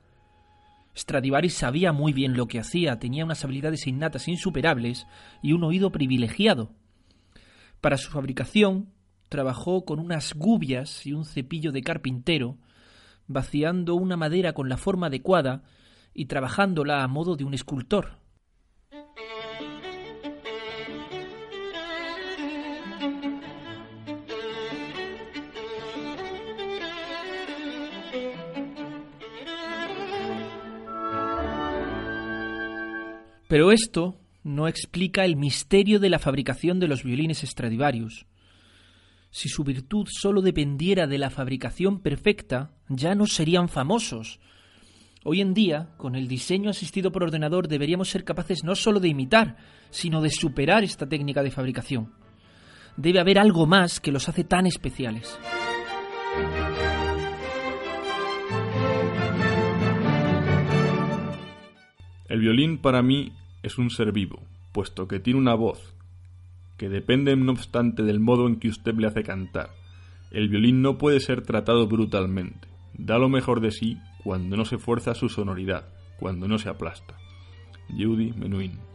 Stradivari 0.97 1.49
sabía 1.49 1.93
muy 1.93 2.13
bien 2.13 2.37
lo 2.37 2.47
que 2.47 2.59
hacía, 2.59 2.99
tenía 2.99 3.25
unas 3.25 3.45
habilidades 3.45 3.87
innatas 3.87 4.29
insuperables 4.29 5.07
y 5.43 5.53
un 5.53 5.65
oído 5.65 5.91
privilegiado. 5.93 6.73
Para 7.81 7.97
su 7.97 8.11
fabricación 8.11 8.93
trabajó 9.29 9.85
con 9.85 10.01
unas 10.01 10.35
gubias 10.35 11.07
y 11.07 11.13
un 11.13 11.25
cepillo 11.25 11.73
de 11.73 11.83
carpintero, 11.83 12.59
vaciando 13.29 13.95
una 13.95 14.17
madera 14.17 14.53
con 14.53 14.69
la 14.69 14.77
forma 14.77 15.07
adecuada 15.07 15.63
y 16.13 16.27
trabajándola 16.27 17.05
a 17.05 17.09
modo 17.09 17.37
de 17.37 17.45
un 17.45 17.55
escultor. 17.55 18.20
Pero 33.51 33.73
esto 33.73 34.15
no 34.45 34.69
explica 34.69 35.25
el 35.25 35.35
misterio 35.35 35.99
de 35.99 36.09
la 36.09 36.21
fabricación 36.21 36.79
de 36.79 36.87
los 36.87 37.03
violines 37.03 37.41
Stradivarius. 37.41 38.25
Si 39.33 39.49
su 39.49 39.65
virtud 39.65 40.07
sólo 40.09 40.41
dependiera 40.41 41.09
de 41.09 41.19
la 41.19 41.31
fabricación 41.31 41.99
perfecta, 41.99 42.71
ya 42.89 43.17
no 43.17 43.27
serían 43.27 43.69
famosos. 43.69 44.39
Hoy 45.25 45.41
en 45.41 45.53
día, 45.53 45.89
con 45.97 46.15
el 46.15 46.29
diseño 46.29 46.71
asistido 46.71 47.11
por 47.11 47.25
ordenador, 47.25 47.67
deberíamos 47.67 48.09
ser 48.09 48.23
capaces 48.23 48.63
no 48.63 48.77
sólo 48.77 49.01
de 49.01 49.09
imitar, 49.09 49.57
sino 49.91 50.23
de 50.23 50.31
superar 50.31 50.85
esta 50.85 51.09
técnica 51.09 51.43
de 51.43 51.51
fabricación. 51.51 52.13
Debe 52.97 53.19
haber 53.19 53.41
algo 53.41 53.67
más 53.67 53.99
que 53.99 54.13
los 54.13 54.29
hace 54.29 54.45
tan 54.45 54.69
especiales. 54.69 55.37
El 62.29 62.39
violín 62.39 62.79
para 62.79 63.03
mí 63.03 63.33
es 63.63 63.79
un 63.79 63.91
ser 63.91 64.13
vivo, 64.13 64.43
puesto 64.73 65.09
que 65.09 65.21
tiene 65.21 65.39
una 65.39 65.55
voz, 65.55 65.95
que 66.77 66.89
depende 66.89 67.37
no 67.37 67.53
obstante 67.53 68.03
del 68.03 68.21
modo 68.21 68.47
en 68.47 68.57
que 68.57 68.69
usted 68.69 68.95
le 68.95 69.07
hace 69.07 69.23
cantar. 69.23 69.71
El 70.31 70.49
violín 70.49 70.83
no 70.83 70.99
puede 70.99 71.21
ser 71.21 71.43
tratado 71.43 71.87
brutalmente, 71.87 72.69
da 72.95 73.19
lo 73.19 73.29
mejor 73.29 73.61
de 73.61 73.71
sí 73.71 73.99
cuando 74.23 74.57
no 74.57 74.65
se 74.65 74.79
fuerza 74.79 75.15
su 75.15 75.29
sonoridad, 75.29 75.89
cuando 76.19 76.49
no 76.49 76.59
se 76.59 76.69
aplasta. 76.69 77.17
Judy 77.89 78.33
Menuhin 78.33 78.90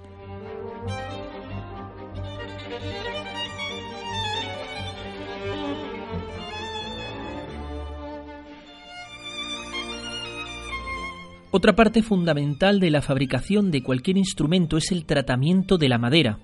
Otra 11.57 11.73
parte 11.73 12.03
fundamental 12.03 12.81
de 12.81 12.91
la 12.91 13.01
fabricación 13.01 13.71
de 13.71 13.81
cualquier 13.81 14.17
instrumento 14.17 14.75
es 14.75 14.91
el 14.91 15.05
tratamiento 15.05 15.77
de 15.77 15.87
la 15.87 15.97
madera. 15.97 16.39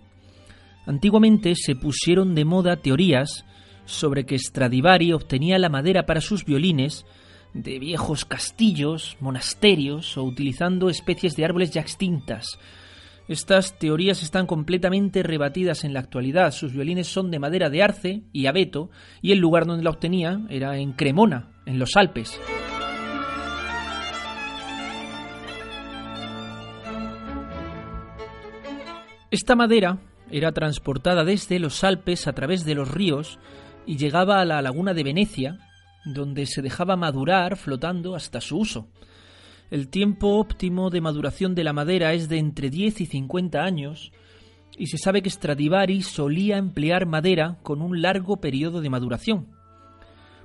Antiguamente 0.85 1.53
se 1.57 1.75
pusieron 1.75 2.33
de 2.33 2.45
moda 2.45 2.77
teorías 2.77 3.45
sobre 3.83 4.25
que 4.25 4.39
Stradivari 4.39 5.11
obtenía 5.11 5.59
la 5.59 5.67
madera 5.67 6.05
para 6.05 6.21
sus 6.21 6.45
violines 6.45 7.05
de 7.53 7.77
viejos 7.77 8.23
castillos, 8.23 9.17
monasterios 9.19 10.17
o 10.17 10.23
utilizando 10.23 10.89
especies 10.89 11.35
de 11.35 11.43
árboles 11.43 11.71
ya 11.71 11.81
extintas. 11.81 12.57
Estas 13.27 13.77
teorías 13.77 14.23
están 14.23 14.47
completamente 14.47 15.23
rebatidas 15.23 15.83
en 15.83 15.93
la 15.93 15.99
actualidad. 15.99 16.53
Sus 16.53 16.71
violines 16.71 17.07
son 17.07 17.31
de 17.31 17.39
madera 17.39 17.69
de 17.69 17.83
arce 17.83 18.21
y 18.31 18.45
abeto 18.45 18.89
y 19.21 19.33
el 19.33 19.39
lugar 19.39 19.65
donde 19.65 19.83
la 19.83 19.89
obtenía 19.89 20.39
era 20.49 20.77
en 20.77 20.93
Cremona, 20.93 21.51
en 21.65 21.79
los 21.79 21.97
Alpes. 21.97 22.39
Esta 29.31 29.55
madera 29.55 29.97
era 30.29 30.51
transportada 30.51 31.23
desde 31.23 31.57
los 31.57 31.85
Alpes 31.85 32.27
a 32.27 32.33
través 32.33 32.65
de 32.65 32.75
los 32.75 32.91
ríos 32.91 33.39
y 33.85 33.95
llegaba 33.95 34.41
a 34.41 34.45
la 34.45 34.61
laguna 34.61 34.93
de 34.93 35.05
Venecia, 35.05 35.57
donde 36.03 36.45
se 36.45 36.61
dejaba 36.61 36.97
madurar 36.97 37.55
flotando 37.55 38.13
hasta 38.13 38.41
su 38.41 38.57
uso. 38.57 38.89
El 39.69 39.87
tiempo 39.87 40.37
óptimo 40.37 40.89
de 40.89 40.99
maduración 40.99 41.55
de 41.55 41.63
la 41.63 41.71
madera 41.71 42.11
es 42.11 42.27
de 42.27 42.39
entre 42.39 42.69
10 42.69 42.99
y 42.99 43.05
50 43.05 43.63
años, 43.63 44.11
y 44.77 44.87
se 44.87 44.97
sabe 44.97 45.21
que 45.21 45.29
Stradivari 45.29 46.01
solía 46.01 46.57
emplear 46.57 47.05
madera 47.05 47.57
con 47.63 47.81
un 47.81 48.01
largo 48.01 48.41
periodo 48.41 48.81
de 48.81 48.89
maduración. 48.89 49.47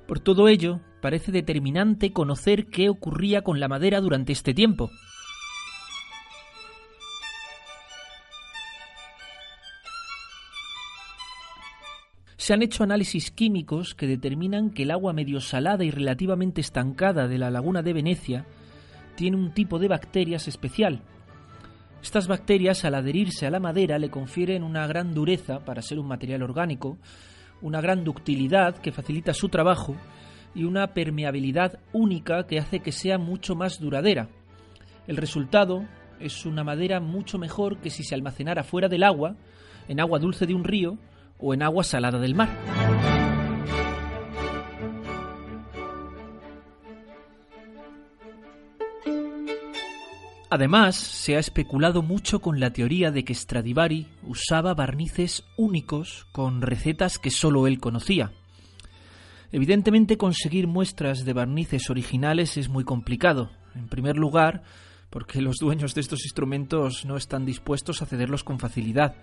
Por 0.07 0.21
todo 0.21 0.47
ello, 0.47 0.79
parece 1.01 1.33
determinante 1.33 2.13
conocer 2.13 2.67
qué 2.67 2.87
ocurría 2.87 3.41
con 3.41 3.59
la 3.59 3.67
madera 3.67 3.99
durante 3.99 4.31
este 4.31 4.53
tiempo. 4.53 4.89
Se 12.47 12.53
han 12.53 12.61
hecho 12.61 12.85
análisis 12.85 13.29
químicos 13.29 13.93
que 13.93 14.07
determinan 14.07 14.69
que 14.69 14.83
el 14.83 14.91
agua 14.91 15.11
medio 15.11 15.41
salada 15.41 15.83
y 15.83 15.91
relativamente 15.91 16.61
estancada 16.61 17.27
de 17.27 17.37
la 17.37 17.51
laguna 17.51 17.81
de 17.81 17.91
Venecia 17.91 18.45
tiene 19.15 19.35
un 19.35 19.51
tipo 19.51 19.79
de 19.79 19.89
bacterias 19.89 20.47
especial. 20.47 21.01
Estas 22.01 22.29
bacterias, 22.29 22.85
al 22.85 22.95
adherirse 22.95 23.45
a 23.45 23.51
la 23.51 23.59
madera, 23.59 23.99
le 23.99 24.09
confieren 24.09 24.63
una 24.63 24.87
gran 24.87 25.13
dureza 25.13 25.59
para 25.65 25.81
ser 25.81 25.99
un 25.99 26.07
material 26.07 26.41
orgánico, 26.41 26.97
una 27.61 27.81
gran 27.81 28.05
ductilidad 28.05 28.77
que 28.77 28.93
facilita 28.93 29.33
su 29.33 29.49
trabajo 29.49 29.97
y 30.55 30.63
una 30.63 30.93
permeabilidad 30.93 31.79
única 31.91 32.47
que 32.47 32.59
hace 32.59 32.79
que 32.79 32.93
sea 32.93 33.17
mucho 33.17 33.55
más 33.55 33.77
duradera. 33.77 34.29
El 35.05 35.17
resultado 35.17 35.83
es 36.21 36.45
una 36.45 36.63
madera 36.63 37.01
mucho 37.01 37.39
mejor 37.39 37.79
que 37.79 37.89
si 37.89 38.05
se 38.05 38.15
almacenara 38.15 38.63
fuera 38.63 38.87
del 38.87 39.03
agua, 39.03 39.35
en 39.89 39.99
agua 39.99 40.19
dulce 40.19 40.45
de 40.45 40.53
un 40.53 40.63
río, 40.63 40.97
o 41.39 41.53
en 41.53 41.63
agua 41.63 41.83
salada 41.83 42.19
del 42.19 42.35
mar. 42.35 42.49
Además, 50.49 50.95
se 50.95 51.35
ha 51.35 51.39
especulado 51.39 52.01
mucho 52.01 52.39
con 52.39 52.61
la 52.61 52.71
teoría 52.71 53.11
de 53.11 53.25
que 53.25 53.35
Stradivari 53.35 54.07
usaba 54.23 54.73
barnices 54.73 55.43
únicos 55.57 56.25
con 56.31 56.61
recetas 56.61 57.19
que 57.19 57.31
solo 57.31 57.67
él 57.67 57.79
conocía. 57.79 58.31
Evidentemente 59.51 60.17
conseguir 60.17 60.67
muestras 60.67 61.25
de 61.25 61.33
barnices 61.33 61.89
originales 61.89 62.55
es 62.57 62.69
muy 62.69 62.85
complicado. 62.85 63.51
En 63.75 63.89
primer 63.89 64.15
lugar, 64.15 64.63
porque 65.09 65.41
los 65.41 65.57
dueños 65.57 65.93
de 65.95 66.01
estos 66.01 66.23
instrumentos 66.23 67.05
no 67.05 67.17
están 67.17 67.45
dispuestos 67.45 68.01
a 68.01 68.05
cederlos 68.05 68.43
con 68.43 68.57
facilidad. 68.57 69.15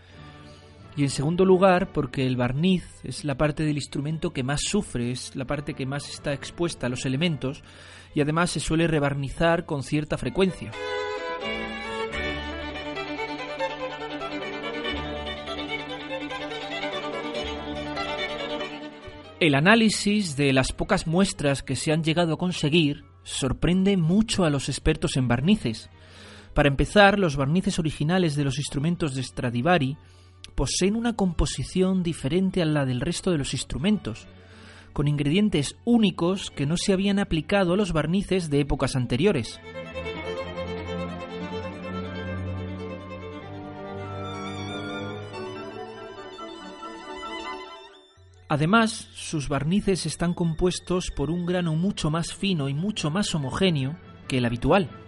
Y 0.96 1.02
en 1.02 1.10
segundo 1.10 1.44
lugar, 1.44 1.92
porque 1.92 2.24
el 2.24 2.36
barniz 2.36 2.84
es 3.02 3.24
la 3.24 3.36
parte 3.36 3.64
del 3.64 3.76
instrumento 3.76 4.32
que 4.32 4.44
más 4.44 4.60
sufre, 4.62 5.10
es 5.10 5.34
la 5.34 5.44
parte 5.44 5.74
que 5.74 5.86
más 5.86 6.08
está 6.08 6.32
expuesta 6.32 6.86
a 6.86 6.90
los 6.90 7.04
elementos 7.04 7.64
y 8.14 8.20
además 8.20 8.50
se 8.50 8.60
suele 8.60 8.86
rebarnizar 8.86 9.66
con 9.66 9.82
cierta 9.82 10.16
frecuencia. 10.16 10.70
El 19.40 19.56
análisis 19.56 20.36
de 20.36 20.52
las 20.52 20.72
pocas 20.72 21.08
muestras 21.08 21.62
que 21.62 21.74
se 21.74 21.92
han 21.92 22.04
llegado 22.04 22.34
a 22.34 22.38
conseguir 22.38 23.04
sorprende 23.24 23.96
mucho 23.96 24.44
a 24.44 24.50
los 24.50 24.68
expertos 24.68 25.16
en 25.16 25.26
barnices. 25.26 25.90
Para 26.54 26.68
empezar, 26.68 27.18
los 27.18 27.36
barnices 27.36 27.80
originales 27.80 28.36
de 28.36 28.44
los 28.44 28.58
instrumentos 28.58 29.14
de 29.14 29.24
Stradivari 29.24 29.98
poseen 30.54 30.96
una 30.96 31.14
composición 31.14 32.02
diferente 32.02 32.62
a 32.62 32.64
la 32.64 32.84
del 32.84 33.00
resto 33.00 33.30
de 33.30 33.38
los 33.38 33.52
instrumentos, 33.52 34.26
con 34.92 35.08
ingredientes 35.08 35.76
únicos 35.84 36.50
que 36.50 36.66
no 36.66 36.76
se 36.76 36.92
habían 36.92 37.18
aplicado 37.18 37.75
a 37.75 37.76
los 37.76 37.92
barnices 37.92 38.50
de 38.50 38.61
épocas 38.61 38.96
anteriores. 38.96 39.61
Además, 48.49 49.08
sus 49.14 49.49
barnices 49.49 50.06
están 50.06 50.32
compuestos 50.32 51.11
por 51.11 51.30
un 51.30 51.44
grano 51.44 51.75
mucho 51.75 52.11
más 52.11 52.32
fino 52.32 52.68
y 52.68 52.75
mucho 52.75 53.11
más 53.11 53.34
homogéneo 53.34 53.99
que 54.28 54.38
el 54.38 54.44
habitual. 54.44 55.03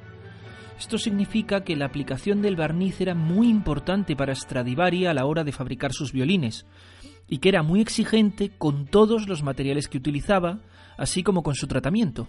Esto 0.78 0.98
significa 0.98 1.64
que 1.64 1.76
la 1.76 1.86
aplicación 1.86 2.42
del 2.42 2.56
barniz 2.56 3.00
era 3.00 3.14
muy 3.14 3.48
importante 3.48 4.14
para 4.14 4.34
Stradivari 4.34 5.06
a 5.06 5.14
la 5.14 5.24
hora 5.24 5.42
de 5.42 5.52
fabricar 5.52 5.92
sus 5.92 6.12
violines, 6.12 6.66
y 7.28 7.38
que 7.38 7.48
era 7.48 7.62
muy 7.62 7.80
exigente 7.80 8.50
con 8.56 8.86
todos 8.86 9.26
los 9.26 9.42
materiales 9.42 9.88
que 9.88 9.98
utilizaba, 9.98 10.60
así 10.96 11.22
como 11.22 11.42
con 11.42 11.54
su 11.54 11.66
tratamiento. 11.66 12.28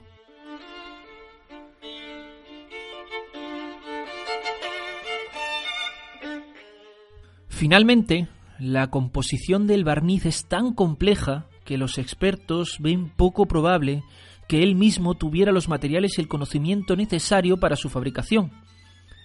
Finalmente, 7.50 8.28
la 8.60 8.90
composición 8.92 9.68
del 9.68 9.84
barniz 9.84 10.26
es 10.26 10.46
tan 10.46 10.74
compleja 10.74 11.48
que 11.66 11.78
los 11.78 11.98
expertos 11.98 12.78
ven 12.80 13.10
poco 13.10 13.46
probable 13.46 14.04
que 14.48 14.64
él 14.64 14.76
mismo 14.76 15.16
tuviera 15.16 15.52
los 15.52 15.68
materiales 15.68 16.18
y 16.18 16.22
el 16.22 16.28
conocimiento 16.28 16.96
necesario 16.96 17.58
para 17.58 17.76
su 17.76 17.90
fabricación. 17.90 18.52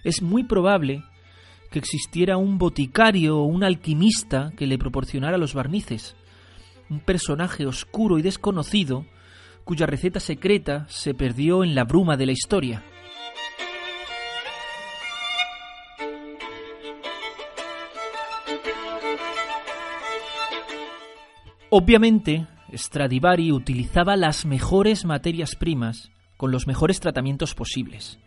Es 0.04 0.20
muy 0.20 0.44
probable 0.44 1.04
que 1.70 1.78
existiera 1.78 2.36
un 2.36 2.58
boticario 2.58 3.38
o 3.38 3.44
un 3.44 3.64
alquimista 3.64 4.52
que 4.56 4.66
le 4.66 4.78
proporcionara 4.78 5.38
los 5.38 5.54
barnices, 5.54 6.16
un 6.90 7.00
personaje 7.00 7.66
oscuro 7.66 8.18
y 8.18 8.22
desconocido 8.22 9.06
cuya 9.64 9.86
receta 9.86 10.20
secreta 10.20 10.86
se 10.88 11.14
perdió 11.14 11.64
en 11.64 11.74
la 11.74 11.84
bruma 11.84 12.16
de 12.16 12.26
la 12.26 12.32
historia. 12.32 12.82
Obviamente, 21.70 22.46
Stradivari 22.72 23.52
utilizaba 23.52 24.16
las 24.16 24.46
mejores 24.46 25.04
materias 25.04 25.56
primas 25.56 26.10
con 26.36 26.50
los 26.50 26.66
mejores 26.66 27.00
tratamientos 27.00 27.54
posibles. 27.54 28.18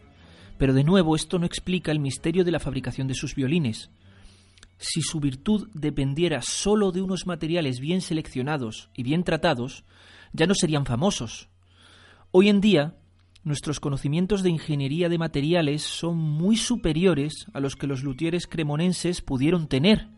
Pero 0.57 0.73
de 0.73 0.83
nuevo, 0.83 1.15
esto 1.15 1.39
no 1.39 1.45
explica 1.45 1.91
el 1.91 1.99
misterio 1.99 2.43
de 2.43 2.51
la 2.51 2.59
fabricación 2.59 3.07
de 3.07 3.15
sus 3.15 3.35
violines. 3.35 3.89
Si 4.77 5.01
su 5.01 5.19
virtud 5.19 5.69
dependiera 5.73 6.41
solo 6.41 6.91
de 6.91 7.01
unos 7.01 7.25
materiales 7.25 7.79
bien 7.79 8.01
seleccionados 8.01 8.89
y 8.95 9.03
bien 9.03 9.23
tratados, 9.23 9.83
ya 10.31 10.45
no 10.45 10.53
serían 10.53 10.85
famosos. 10.85 11.49
Hoy 12.31 12.49
en 12.49 12.61
día, 12.61 12.95
nuestros 13.43 13.79
conocimientos 13.79 14.43
de 14.43 14.49
ingeniería 14.49 15.09
de 15.09 15.17
materiales 15.17 15.81
son 15.81 16.17
muy 16.17 16.57
superiores 16.57 17.47
a 17.53 17.59
los 17.59 17.75
que 17.75 17.87
los 17.87 18.03
luthieres 18.03 18.47
cremonenses 18.47 19.21
pudieron 19.21 19.67
tener. 19.67 20.09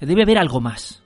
Debe 0.00 0.22
haber 0.22 0.38
algo 0.38 0.60
más. 0.60 1.02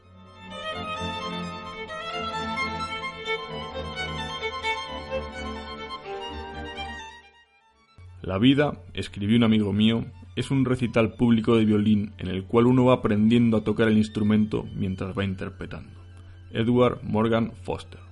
La 8.22 8.38
vida, 8.38 8.83
escribió 8.92 9.37
un 9.37 9.44
amigo 9.44 9.72
mío, 9.72 10.04
es 10.37 10.50
un 10.50 10.64
recital 10.64 11.14
público 11.14 11.56
de 11.56 11.64
violín 11.64 12.12
en 12.18 12.28
el 12.28 12.44
cual 12.44 12.66
uno 12.66 12.85
va 12.87 12.94
aprendiendo 12.94 13.56
a 13.56 13.64
tocar 13.64 13.88
el 13.88 13.96
instrumento 13.96 14.66
mientras 14.74 15.16
va 15.16 15.24
interpretando. 15.24 16.00
Edward 16.52 17.00
Morgan 17.02 17.52
Foster 17.62 18.10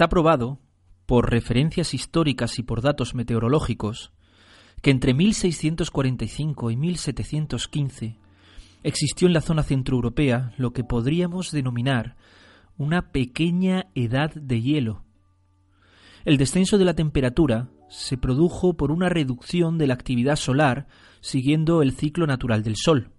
Está 0.00 0.08
probado, 0.08 0.58
por 1.04 1.30
referencias 1.30 1.92
históricas 1.92 2.58
y 2.58 2.62
por 2.62 2.80
datos 2.80 3.14
meteorológicos, 3.14 4.12
que 4.80 4.90
entre 4.90 5.12
1645 5.12 6.70
y 6.70 6.76
1715 6.78 8.16
existió 8.82 9.28
en 9.28 9.34
la 9.34 9.42
zona 9.42 9.62
centroeuropea 9.62 10.54
lo 10.56 10.72
que 10.72 10.84
podríamos 10.84 11.50
denominar 11.50 12.16
una 12.78 13.12
pequeña 13.12 13.88
edad 13.94 14.32
de 14.32 14.62
hielo. 14.62 15.04
El 16.24 16.38
descenso 16.38 16.78
de 16.78 16.86
la 16.86 16.94
temperatura 16.94 17.68
se 17.90 18.16
produjo 18.16 18.78
por 18.78 18.92
una 18.92 19.10
reducción 19.10 19.76
de 19.76 19.86
la 19.86 19.92
actividad 19.92 20.36
solar 20.36 20.86
siguiendo 21.20 21.82
el 21.82 21.92
ciclo 21.92 22.26
natural 22.26 22.62
del 22.62 22.76
Sol. 22.76 23.10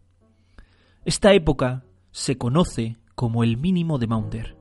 Esta 1.06 1.32
época 1.36 1.86
se 2.10 2.40
conoce 2.40 2.98
como 3.14 3.44
el 3.44 3.58
mínimo 3.58 4.00
de 4.00 4.08
Maunder. 4.08 4.61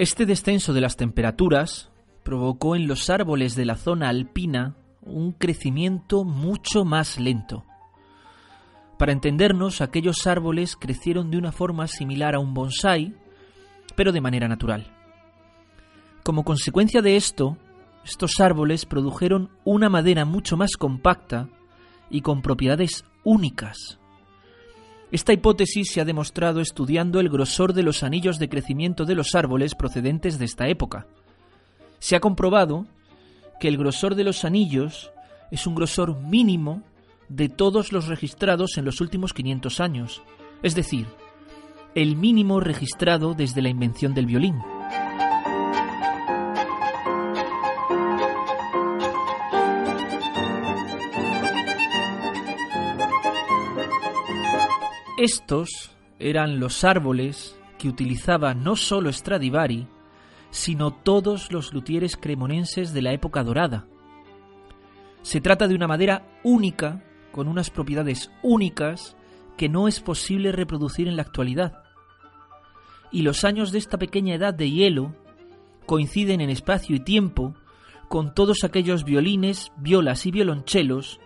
Este 0.00 0.24
descenso 0.24 0.72
de 0.72 0.80
las 0.80 0.96
temperaturas 0.96 1.90
provocó 2.22 2.74
en 2.74 2.86
los 2.86 3.10
árboles 3.10 3.54
de 3.54 3.66
la 3.66 3.76
zona 3.76 4.08
alpina 4.08 4.74
un 5.02 5.32
crecimiento 5.32 6.24
mucho 6.24 6.86
más 6.86 7.20
lento. 7.20 7.66
Para 8.98 9.12
entendernos, 9.12 9.82
aquellos 9.82 10.26
árboles 10.26 10.74
crecieron 10.74 11.30
de 11.30 11.36
una 11.36 11.52
forma 11.52 11.86
similar 11.86 12.34
a 12.34 12.38
un 12.38 12.54
bonsai, 12.54 13.14
pero 13.94 14.10
de 14.10 14.22
manera 14.22 14.48
natural. 14.48 14.90
Como 16.22 16.44
consecuencia 16.44 17.02
de 17.02 17.16
esto, 17.16 17.58
estos 18.02 18.40
árboles 18.40 18.86
produjeron 18.86 19.50
una 19.66 19.90
madera 19.90 20.24
mucho 20.24 20.56
más 20.56 20.78
compacta 20.78 21.50
y 22.08 22.22
con 22.22 22.40
propiedades 22.40 23.04
únicas. 23.22 23.98
Esta 25.12 25.32
hipótesis 25.32 25.90
se 25.90 26.00
ha 26.00 26.04
demostrado 26.04 26.60
estudiando 26.60 27.18
el 27.18 27.28
grosor 27.28 27.72
de 27.72 27.82
los 27.82 28.04
anillos 28.04 28.38
de 28.38 28.48
crecimiento 28.48 29.04
de 29.04 29.16
los 29.16 29.34
árboles 29.34 29.74
procedentes 29.74 30.38
de 30.38 30.44
esta 30.44 30.68
época. 30.68 31.06
Se 31.98 32.14
ha 32.14 32.20
comprobado 32.20 32.86
que 33.58 33.66
el 33.66 33.76
grosor 33.76 34.14
de 34.14 34.24
los 34.24 34.44
anillos 34.44 35.10
es 35.50 35.66
un 35.66 35.74
grosor 35.74 36.16
mínimo 36.16 36.82
de 37.28 37.48
todos 37.48 37.92
los 37.92 38.06
registrados 38.06 38.78
en 38.78 38.84
los 38.84 39.00
últimos 39.00 39.34
500 39.34 39.80
años, 39.80 40.22
es 40.62 40.76
decir, 40.76 41.06
el 41.96 42.14
mínimo 42.14 42.60
registrado 42.60 43.34
desde 43.34 43.62
la 43.62 43.68
invención 43.68 44.14
del 44.14 44.26
violín. 44.26 44.56
Estos 55.20 55.90
eran 56.18 56.60
los 56.60 56.82
árboles 56.82 57.54
que 57.78 57.90
utilizaba 57.90 58.54
no 58.54 58.74
solo 58.74 59.12
Stradivari, 59.12 59.86
sino 60.48 60.94
todos 60.94 61.52
los 61.52 61.74
luthieres 61.74 62.16
cremonenses 62.16 62.94
de 62.94 63.02
la 63.02 63.12
época 63.12 63.44
dorada. 63.44 63.86
Se 65.20 65.42
trata 65.42 65.68
de 65.68 65.74
una 65.74 65.86
madera 65.86 66.26
única, 66.42 67.04
con 67.32 67.48
unas 67.48 67.68
propiedades 67.68 68.30
únicas, 68.42 69.14
que 69.58 69.68
no 69.68 69.88
es 69.88 70.00
posible 70.00 70.52
reproducir 70.52 71.06
en 71.06 71.16
la 71.16 71.22
actualidad. 71.22 71.82
Y 73.12 73.20
los 73.20 73.44
años 73.44 73.72
de 73.72 73.78
esta 73.78 73.98
pequeña 73.98 74.36
edad 74.36 74.54
de 74.54 74.70
hielo 74.70 75.14
coinciden 75.84 76.40
en 76.40 76.48
espacio 76.48 76.96
y 76.96 77.00
tiempo 77.00 77.54
con 78.08 78.32
todos 78.32 78.64
aquellos 78.64 79.04
violines, 79.04 79.70
violas 79.76 80.24
y 80.24 80.30
violonchelos 80.30 81.20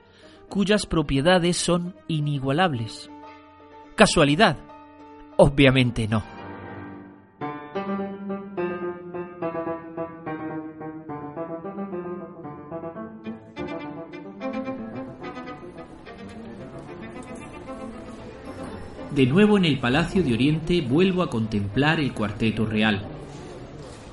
cuyas 0.48 0.84
propiedades 0.84 1.56
son 1.56 1.94
inigualables. 2.08 3.08
¿Casualidad? 3.96 4.56
Obviamente 5.36 6.08
no. 6.08 6.24
De 19.12 19.26
nuevo 19.26 19.58
en 19.58 19.64
el 19.64 19.78
Palacio 19.78 20.24
de 20.24 20.34
Oriente 20.34 20.80
vuelvo 20.80 21.22
a 21.22 21.30
contemplar 21.30 22.00
el 22.00 22.12
cuarteto 22.12 22.66
real. 22.66 23.06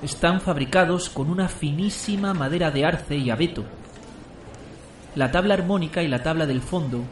Están 0.03 0.41
fabricados 0.41 1.09
con 1.09 1.27
una 1.27 1.47
finísima 1.47 2.35
madera 2.35 2.69
de 2.69 2.85
arce 2.85 3.17
y 3.17 3.31
abeto. 3.31 3.63
La 5.15 5.31
tabla 5.31 5.55
armónica 5.55 6.03
y 6.03 6.07
la 6.07 6.21
tabla 6.21 6.45
del 6.45 6.61
fondo 6.61 7.03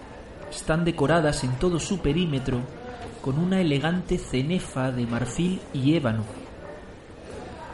están 0.52 0.86
decoradas 0.86 1.44
en 1.44 1.52
todo 1.60 1.80
su 1.80 2.00
perímetro 2.00 2.62
con 3.22 3.38
una 3.38 3.62
elegante 3.62 4.18
cenefa 4.18 4.92
de 4.92 5.06
marfil 5.06 5.62
y 5.74 5.96
ébano. 5.96 6.24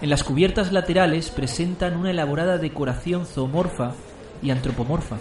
En 0.01 0.09
las 0.09 0.23
cubiertas 0.23 0.71
laterales 0.71 1.29
presentan 1.29 1.95
una 1.95 2.11
elaborada 2.11 2.57
decoración 2.57 3.25
zoomorfa 3.25 3.93
y 4.41 4.49
antropomorfa. 4.49 5.17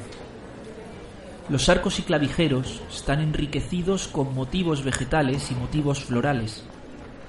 Los 1.49 1.69
arcos 1.69 1.99
y 1.99 2.03
clavijeros 2.03 2.81
están 2.93 3.21
enriquecidos 3.21 4.09
con 4.09 4.35
motivos 4.35 4.83
vegetales 4.83 5.51
y 5.51 5.55
motivos 5.55 6.05
florales. 6.05 6.65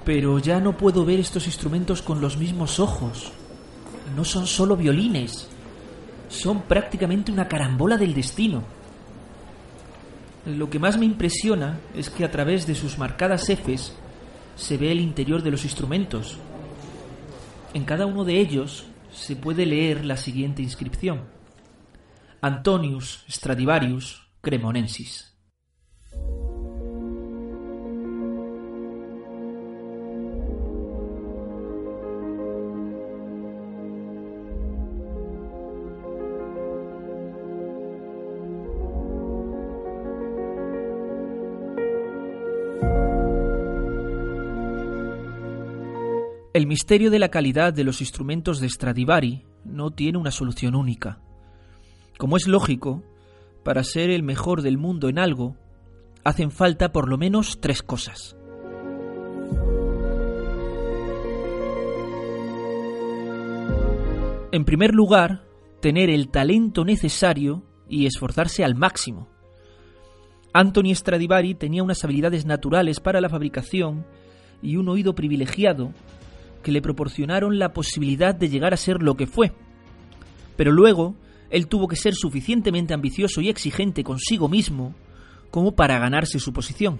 Pero 0.05 0.39
ya 0.39 0.59
no 0.59 0.77
puedo 0.77 1.03
ver 1.03 1.19
estos 1.19 1.47
instrumentos 1.47 2.01
con 2.01 2.21
los 2.21 2.38
mismos 2.38 2.79
ojos. 2.79 3.31
No 4.15 4.23
son 4.23 4.47
solo 4.47 4.77
violines, 4.77 5.49
son 6.29 6.61
prácticamente 6.61 7.31
una 7.31 7.47
carambola 7.47 7.97
del 7.97 8.13
destino. 8.13 8.63
Lo 10.45 10.69
que 10.69 10.77
más 10.77 10.97
me 10.97 11.05
impresiona 11.05 11.79
es 11.95 12.12
que 12.12 12.23
a 12.23 12.29
través 12.29 12.67
de 12.67 12.75
sus 12.75 12.99
marcadas 12.99 13.49
Fs 13.49 13.93
se 14.55 14.77
ve 14.77 14.91
el 14.91 14.99
interior 14.99 15.41
de 15.41 15.49
los 15.49 15.63
instrumentos. 15.63 16.38
En 17.73 17.84
cada 17.84 18.05
uno 18.05 18.23
de 18.23 18.39
ellos 18.39 18.86
se 19.12 19.36
puede 19.36 19.65
leer 19.65 20.05
la 20.05 20.17
siguiente 20.17 20.62
inscripción. 20.62 21.21
Antonius 22.41 23.25
Stradivarius 23.27 24.27
Cremonensis. 24.41 25.35
El 46.56 46.68
misterio 46.68 47.12
de 47.12 47.20
la 47.20 47.28
calidad 47.28 47.74
de 47.74 47.84
los 47.84 48.00
instrumentos 48.00 48.62
de 48.62 48.70
Stradivari 48.70 49.44
no 49.65 49.91
tiene 49.91 50.18
una 50.18 50.32
solución 50.32 50.74
única. 50.74 51.20
Como 52.18 52.38
es 52.38 52.48
lógico, 52.48 53.04
para 53.65 53.84
ser 53.84 54.10
el 54.10 54.24
mejor 54.24 54.62
del 54.62 54.78
mundo 54.78 55.10
en 55.10 55.20
algo, 55.20 55.58
hacen 56.24 56.52
falta 56.52 56.94
por 56.94 57.10
lo 57.10 57.18
menos 57.18 57.60
tres 57.60 57.84
cosas. 57.84 58.38
En 64.54 64.63
primer 64.63 64.96
lugar, 64.96 65.44
tener 65.82 66.10
el 66.10 66.30
talento 66.30 66.86
necesario 66.86 67.65
y 67.89 68.06
esforzarse 68.06 68.63
al 68.63 68.76
máximo. 68.76 69.28
Anthony 70.54 70.96
Stradivari 70.96 71.54
tenía 71.54 71.84
unas 71.84 72.02
habilidades 72.06 72.46
naturales 72.46 73.02
para 73.02 73.20
la 73.20 73.28
fabricación 73.28 74.06
y 74.62 74.78
un 74.78 74.88
oído 74.88 75.15
privilegiado 75.15 75.91
que 76.65 76.71
le 76.71 76.82
proporcionaron 76.82 77.60
la 77.60 77.73
posibilidad 77.73 78.34
de 78.34 78.49
llegar 78.49 78.73
a 78.73 78.78
ser 78.78 79.04
lo 79.04 79.13
que 79.15 79.28
fue. 79.28 79.54
Pero 80.58 80.71
luego, 80.71 81.13
él 81.51 81.67
tuvo 81.67 81.88
que 81.88 81.95
ser 81.95 82.15
suficientemente 82.15 82.95
ambicioso 82.95 83.39
y 83.39 83.49
exigente 83.49 84.04
consigo 84.04 84.49
mismo 84.49 84.95
como 85.51 85.75
para 85.75 85.99
ganarse 85.99 86.39
su 86.39 86.54
posición. 86.54 86.99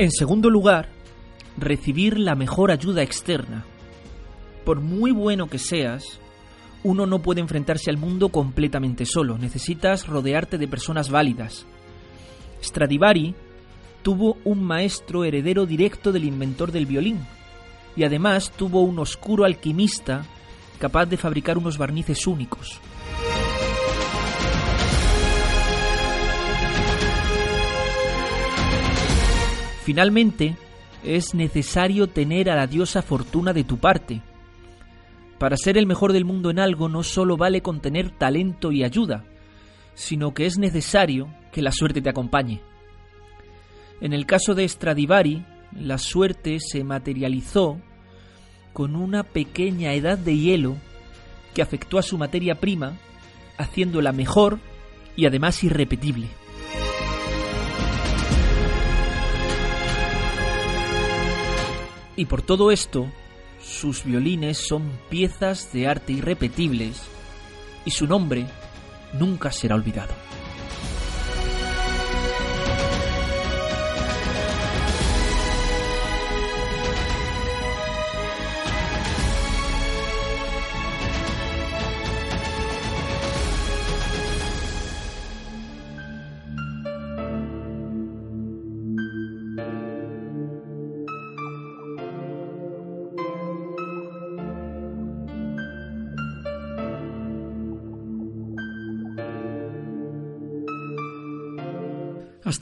En 0.00 0.10
segundo 0.10 0.50
lugar, 0.50 0.88
recibir 1.56 2.18
la 2.18 2.34
mejor 2.34 2.72
ayuda 2.72 3.04
externa. 3.04 3.64
Por 4.64 4.80
muy 4.80 5.12
bueno 5.12 5.46
que 5.46 5.58
seas, 5.58 6.18
uno 6.82 7.06
no 7.06 7.22
puede 7.22 7.40
enfrentarse 7.40 7.90
al 7.90 7.96
mundo 7.96 8.30
completamente 8.30 9.06
solo, 9.06 9.38
necesitas 9.38 10.08
rodearte 10.08 10.58
de 10.58 10.66
personas 10.66 11.10
válidas. 11.10 11.64
Stradivari 12.60 13.36
tuvo 14.02 14.36
un 14.44 14.62
maestro 14.62 15.24
heredero 15.24 15.66
directo 15.66 16.12
del 16.12 16.24
inventor 16.24 16.72
del 16.72 16.86
violín, 16.86 17.20
y 17.96 18.04
además 18.04 18.50
tuvo 18.50 18.82
un 18.82 18.98
oscuro 18.98 19.44
alquimista 19.44 20.24
capaz 20.78 21.06
de 21.06 21.16
fabricar 21.16 21.58
unos 21.58 21.78
barnices 21.78 22.26
únicos. 22.26 22.80
Finalmente, 29.84 30.56
es 31.02 31.34
necesario 31.34 32.08
tener 32.08 32.48
a 32.48 32.54
la 32.54 32.66
diosa 32.66 33.02
Fortuna 33.02 33.52
de 33.52 33.64
tu 33.64 33.78
parte. 33.78 34.22
Para 35.38 35.56
ser 35.56 35.76
el 35.76 35.86
mejor 35.86 36.12
del 36.12 36.24
mundo 36.24 36.50
en 36.50 36.60
algo 36.60 36.88
no 36.88 37.02
solo 37.02 37.36
vale 37.36 37.62
con 37.62 37.80
tener 37.80 38.10
talento 38.10 38.70
y 38.70 38.84
ayuda, 38.84 39.24
sino 39.94 40.34
que 40.34 40.46
es 40.46 40.56
necesario 40.56 41.34
que 41.50 41.62
la 41.62 41.72
suerte 41.72 42.00
te 42.00 42.10
acompañe. 42.10 42.60
En 44.00 44.12
el 44.12 44.26
caso 44.26 44.54
de 44.54 44.68
Stradivari, 44.68 45.44
la 45.72 45.98
suerte 45.98 46.58
se 46.60 46.84
materializó 46.84 47.80
con 48.72 48.96
una 48.96 49.22
pequeña 49.22 49.92
edad 49.92 50.18
de 50.18 50.36
hielo 50.36 50.76
que 51.54 51.62
afectó 51.62 51.98
a 51.98 52.02
su 52.02 52.18
materia 52.18 52.56
prima, 52.56 52.98
haciéndola 53.58 54.12
mejor 54.12 54.58
y 55.16 55.26
además 55.26 55.62
irrepetible. 55.62 56.28
Y 62.16 62.26
por 62.26 62.42
todo 62.42 62.70
esto, 62.70 63.06
sus 63.62 64.04
violines 64.04 64.58
son 64.58 64.90
piezas 65.08 65.72
de 65.72 65.88
arte 65.88 66.12
irrepetibles 66.12 67.02
y 67.84 67.90
su 67.90 68.06
nombre 68.06 68.46
nunca 69.18 69.50
será 69.50 69.74
olvidado. 69.74 70.31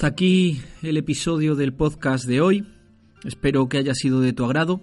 Hasta 0.01 0.09
aquí 0.09 0.63
el 0.81 0.97
episodio 0.97 1.57
del 1.57 1.75
podcast 1.75 2.25
de 2.25 2.41
hoy. 2.41 2.67
Espero 3.23 3.69
que 3.69 3.77
haya 3.77 3.93
sido 3.93 4.23
de 4.23 4.33
tu 4.33 4.47
agrado. 4.47 4.81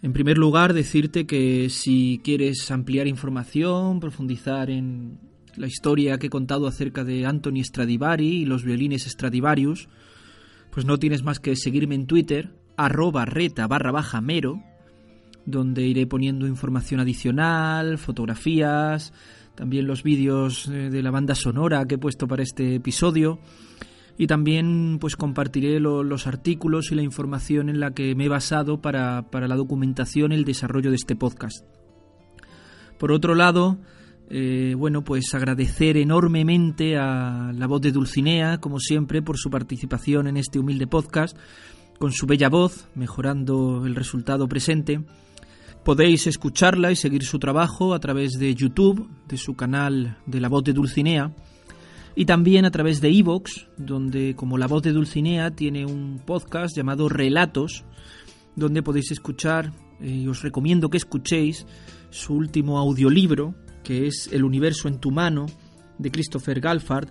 En 0.00 0.14
primer 0.14 0.38
lugar, 0.38 0.72
decirte 0.72 1.26
que 1.26 1.68
si 1.68 2.18
quieres 2.24 2.70
ampliar 2.70 3.06
información, 3.06 4.00
profundizar 4.00 4.70
en 4.70 5.18
la 5.56 5.66
historia 5.66 6.16
que 6.16 6.28
he 6.28 6.30
contado 6.30 6.66
acerca 6.66 7.04
de 7.04 7.26
Anthony 7.26 7.62
Stradivari 7.64 8.28
y 8.28 8.44
los 8.46 8.64
violines 8.64 9.02
Stradivarius, 9.02 9.90
pues 10.70 10.86
no 10.86 10.98
tienes 10.98 11.22
más 11.22 11.38
que 11.38 11.54
seguirme 11.54 11.94
en 11.94 12.06
Twitter, 12.06 12.54
arroba 12.78 13.26
reta 13.26 13.66
barra 13.66 13.92
baja 13.92 14.22
mero, 14.22 14.62
donde 15.44 15.82
iré 15.82 16.06
poniendo 16.06 16.46
información 16.46 16.98
adicional, 16.98 17.98
fotografías, 17.98 19.12
también 19.54 19.86
los 19.86 20.02
vídeos 20.02 20.68
eh, 20.68 20.90
de 20.90 21.02
la 21.02 21.10
banda 21.10 21.34
sonora 21.34 21.84
que 21.86 21.96
he 21.96 21.98
puesto 21.98 22.26
para 22.26 22.42
este 22.42 22.76
episodio 22.76 23.38
y 24.18 24.26
también 24.26 24.98
pues 25.00 25.16
compartiré 25.16 25.80
los 25.80 26.26
artículos 26.26 26.92
y 26.92 26.94
la 26.94 27.02
información 27.02 27.68
en 27.68 27.80
la 27.80 27.92
que 27.92 28.14
me 28.14 28.26
he 28.26 28.28
basado 28.28 28.80
para, 28.80 29.30
para 29.30 29.48
la 29.48 29.56
documentación 29.56 30.32
y 30.32 30.36
el 30.36 30.44
desarrollo 30.44 30.90
de 30.90 30.96
este 30.96 31.16
podcast. 31.16 31.64
Por 32.98 33.10
otro 33.10 33.34
lado, 33.34 33.78
eh, 34.34 34.74
bueno, 34.76 35.02
pues 35.02 35.34
agradecer 35.34 35.96
enormemente 35.96 36.96
a 36.96 37.52
la 37.54 37.66
voz 37.66 37.80
de 37.80 37.92
Dulcinea, 37.92 38.58
como 38.58 38.78
siempre, 38.78 39.22
por 39.22 39.38
su 39.38 39.50
participación 39.50 40.26
en 40.26 40.36
este 40.36 40.58
humilde 40.58 40.86
podcast, 40.86 41.36
con 41.98 42.12
su 42.12 42.26
bella 42.26 42.48
voz, 42.48 42.88
mejorando 42.94 43.84
el 43.86 43.94
resultado 43.94 44.48
presente. 44.48 45.00
Podéis 45.84 46.28
escucharla 46.28 46.92
y 46.92 46.96
seguir 46.96 47.24
su 47.24 47.40
trabajo 47.40 47.92
a 47.92 47.98
través 47.98 48.38
de 48.38 48.54
YouTube, 48.54 49.10
de 49.26 49.36
su 49.36 49.56
canal 49.56 50.16
de 50.26 50.40
la 50.40 50.48
voz 50.48 50.62
de 50.62 50.72
Dulcinea, 50.72 51.32
y 52.14 52.24
también 52.24 52.64
a 52.64 52.70
través 52.70 53.00
de 53.00 53.08
Evox, 53.08 53.66
donde 53.76 54.36
como 54.36 54.58
la 54.58 54.68
voz 54.68 54.84
de 54.84 54.92
Dulcinea 54.92 55.50
tiene 55.50 55.84
un 55.84 56.20
podcast 56.24 56.76
llamado 56.76 57.08
Relatos, 57.08 57.84
donde 58.54 58.84
podéis 58.84 59.10
escuchar, 59.10 59.72
eh, 60.00 60.08
y 60.08 60.28
os 60.28 60.42
recomiendo 60.42 60.88
que 60.88 60.98
escuchéis, 60.98 61.66
su 62.10 62.34
último 62.34 62.78
audiolibro, 62.78 63.56
que 63.82 64.06
es 64.06 64.28
El 64.30 64.44
universo 64.44 64.86
en 64.86 65.00
tu 65.00 65.10
mano, 65.10 65.46
de 65.98 66.12
Christopher 66.12 66.60
Galfard, 66.60 67.08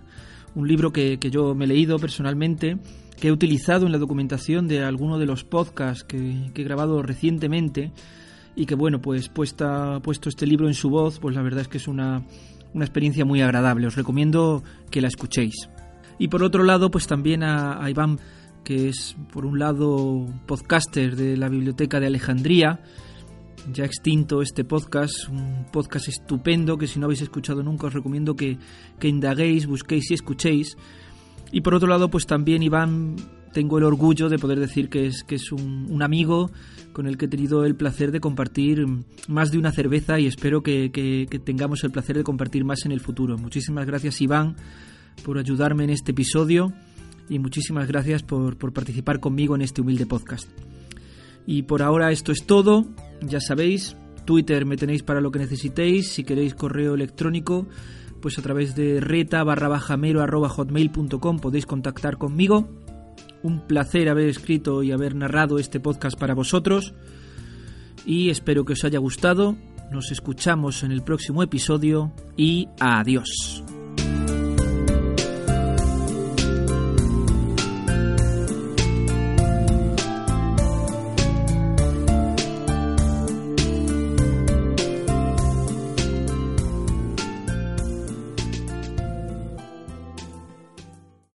un 0.54 0.66
libro 0.66 0.94
que, 0.94 1.18
yo 1.30 1.54
me 1.54 1.66
he 1.66 1.68
leído 1.68 1.98
personalmente, 1.98 2.78
que 3.20 3.28
he 3.28 3.32
utilizado 3.32 3.84
en 3.84 3.92
la 3.92 3.98
documentación 3.98 4.66
de 4.66 4.82
alguno 4.82 5.18
de 5.18 5.26
los 5.26 5.44
podcasts 5.44 6.04
que, 6.04 6.50
que 6.54 6.62
he 6.62 6.64
grabado 6.64 7.02
recientemente 7.02 7.92
y 8.54 8.66
que 8.66 8.74
bueno, 8.74 9.00
pues 9.00 9.28
puesta, 9.28 10.00
puesto 10.00 10.28
este 10.28 10.46
libro 10.46 10.68
en 10.68 10.74
su 10.74 10.90
voz, 10.90 11.18
pues 11.18 11.34
la 11.34 11.42
verdad 11.42 11.62
es 11.62 11.68
que 11.68 11.78
es 11.78 11.88
una, 11.88 12.22
una 12.74 12.84
experiencia 12.84 13.24
muy 13.24 13.40
agradable. 13.40 13.86
Os 13.86 13.96
recomiendo 13.96 14.62
que 14.90 15.00
la 15.00 15.08
escuchéis. 15.08 15.68
Y 16.18 16.28
por 16.28 16.42
otro 16.42 16.62
lado, 16.62 16.90
pues 16.90 17.06
también 17.06 17.42
a, 17.42 17.88
Iván, 17.88 18.18
que 18.64 18.88
es 18.88 19.16
por 19.32 19.46
un 19.46 19.58
lado 19.58 20.26
podcaster 20.46 21.16
de 21.16 21.36
la 21.36 21.48
Biblioteca 21.48 21.98
de 21.98 22.06
Alejandría, 22.06 22.80
ya 23.72 23.84
extinto 23.84 24.42
este 24.42 24.64
podcast, 24.64 25.28
un 25.28 25.66
podcast 25.72 26.08
estupendo 26.08 26.76
que 26.76 26.86
si 26.86 26.98
no 26.98 27.06
habéis 27.06 27.22
escuchado 27.22 27.62
nunca 27.62 27.86
os 27.86 27.94
recomiendo 27.94 28.34
que, 28.34 28.58
que 28.98 29.08
indaguéis, 29.08 29.66
busquéis 29.66 30.10
y 30.10 30.14
escuchéis. 30.14 30.76
Y 31.52 31.60
por 31.60 31.74
otro 31.74 31.88
lado, 31.88 32.08
pues 32.08 32.26
también 32.26 32.62
Iván 32.62 33.16
tengo 33.52 33.78
el 33.78 33.84
orgullo 33.84 34.28
de 34.28 34.38
poder 34.38 34.58
decir 34.58 34.88
que 34.88 35.06
es, 35.06 35.22
que 35.22 35.36
es 35.36 35.52
un, 35.52 36.02
amigo 36.02 36.50
con 36.92 37.06
el 37.06 37.16
que 37.16 37.26
he 37.26 37.28
tenido 37.28 37.64
el 37.64 37.76
placer 37.76 38.10
de 38.10 38.20
compartir 38.20 38.84
más 39.28 39.50
de 39.50 39.58
una 39.58 39.72
cerveza 39.72 40.18
y 40.18 40.26
espero 40.26 40.62
que, 40.62 41.28
tengamos 41.44 41.84
el 41.84 41.90
placer 41.90 42.16
de 42.16 42.24
compartir 42.24 42.64
más 42.64 42.84
en 42.84 42.92
el 42.92 43.00
futuro. 43.00 43.38
Muchísimas 43.38 43.86
gracias 43.86 44.20
Iván 44.20 44.56
por 45.24 45.38
ayudarme 45.38 45.84
en 45.84 45.90
este 45.90 46.12
episodio 46.12 46.72
y 47.28 47.38
muchísimas 47.38 47.86
gracias 47.86 48.22
por, 48.22 48.56
por 48.56 48.72
participar 48.72 49.20
conmigo 49.20 49.54
en 49.54 49.62
este 49.62 49.80
humilde 49.80 50.06
podcast. 50.06 50.48
Y 51.46 51.62
por 51.62 51.82
ahora 51.82 52.10
esto 52.10 52.32
es 52.32 52.44
todo, 52.46 52.86
ya 53.20 53.40
sabéis, 53.40 53.96
Twitter 54.24 54.64
me 54.64 54.76
tenéis 54.76 55.02
para 55.02 55.20
lo 55.20 55.30
que 55.30 55.38
necesitéis, 55.38 56.08
si 56.08 56.24
queréis 56.24 56.54
correo 56.54 56.94
electrónico, 56.94 57.66
pues 58.20 58.38
a 58.38 58.42
través 58.42 58.76
de 58.76 59.00
reta 59.00 59.42
barra 59.44 59.68
bajamero 59.68 60.22
arroba 60.22 60.48
hotmail.com 60.48 61.38
podéis 61.40 61.66
contactar 61.66 62.18
conmigo 62.18 62.68
un 63.42 63.66
placer 63.66 64.08
haber 64.08 64.28
escrito 64.28 64.82
y 64.82 64.92
haber 64.92 65.14
narrado 65.14 65.58
este 65.58 65.80
podcast 65.80 66.18
para 66.18 66.34
vosotros 66.34 66.94
y 68.06 68.30
espero 68.30 68.64
que 68.64 68.74
os 68.74 68.84
haya 68.84 68.98
gustado. 68.98 69.56
Nos 69.90 70.10
escuchamos 70.10 70.82
en 70.82 70.92
el 70.92 71.02
próximo 71.02 71.42
episodio 71.42 72.12
y 72.36 72.68
adiós. 72.80 73.62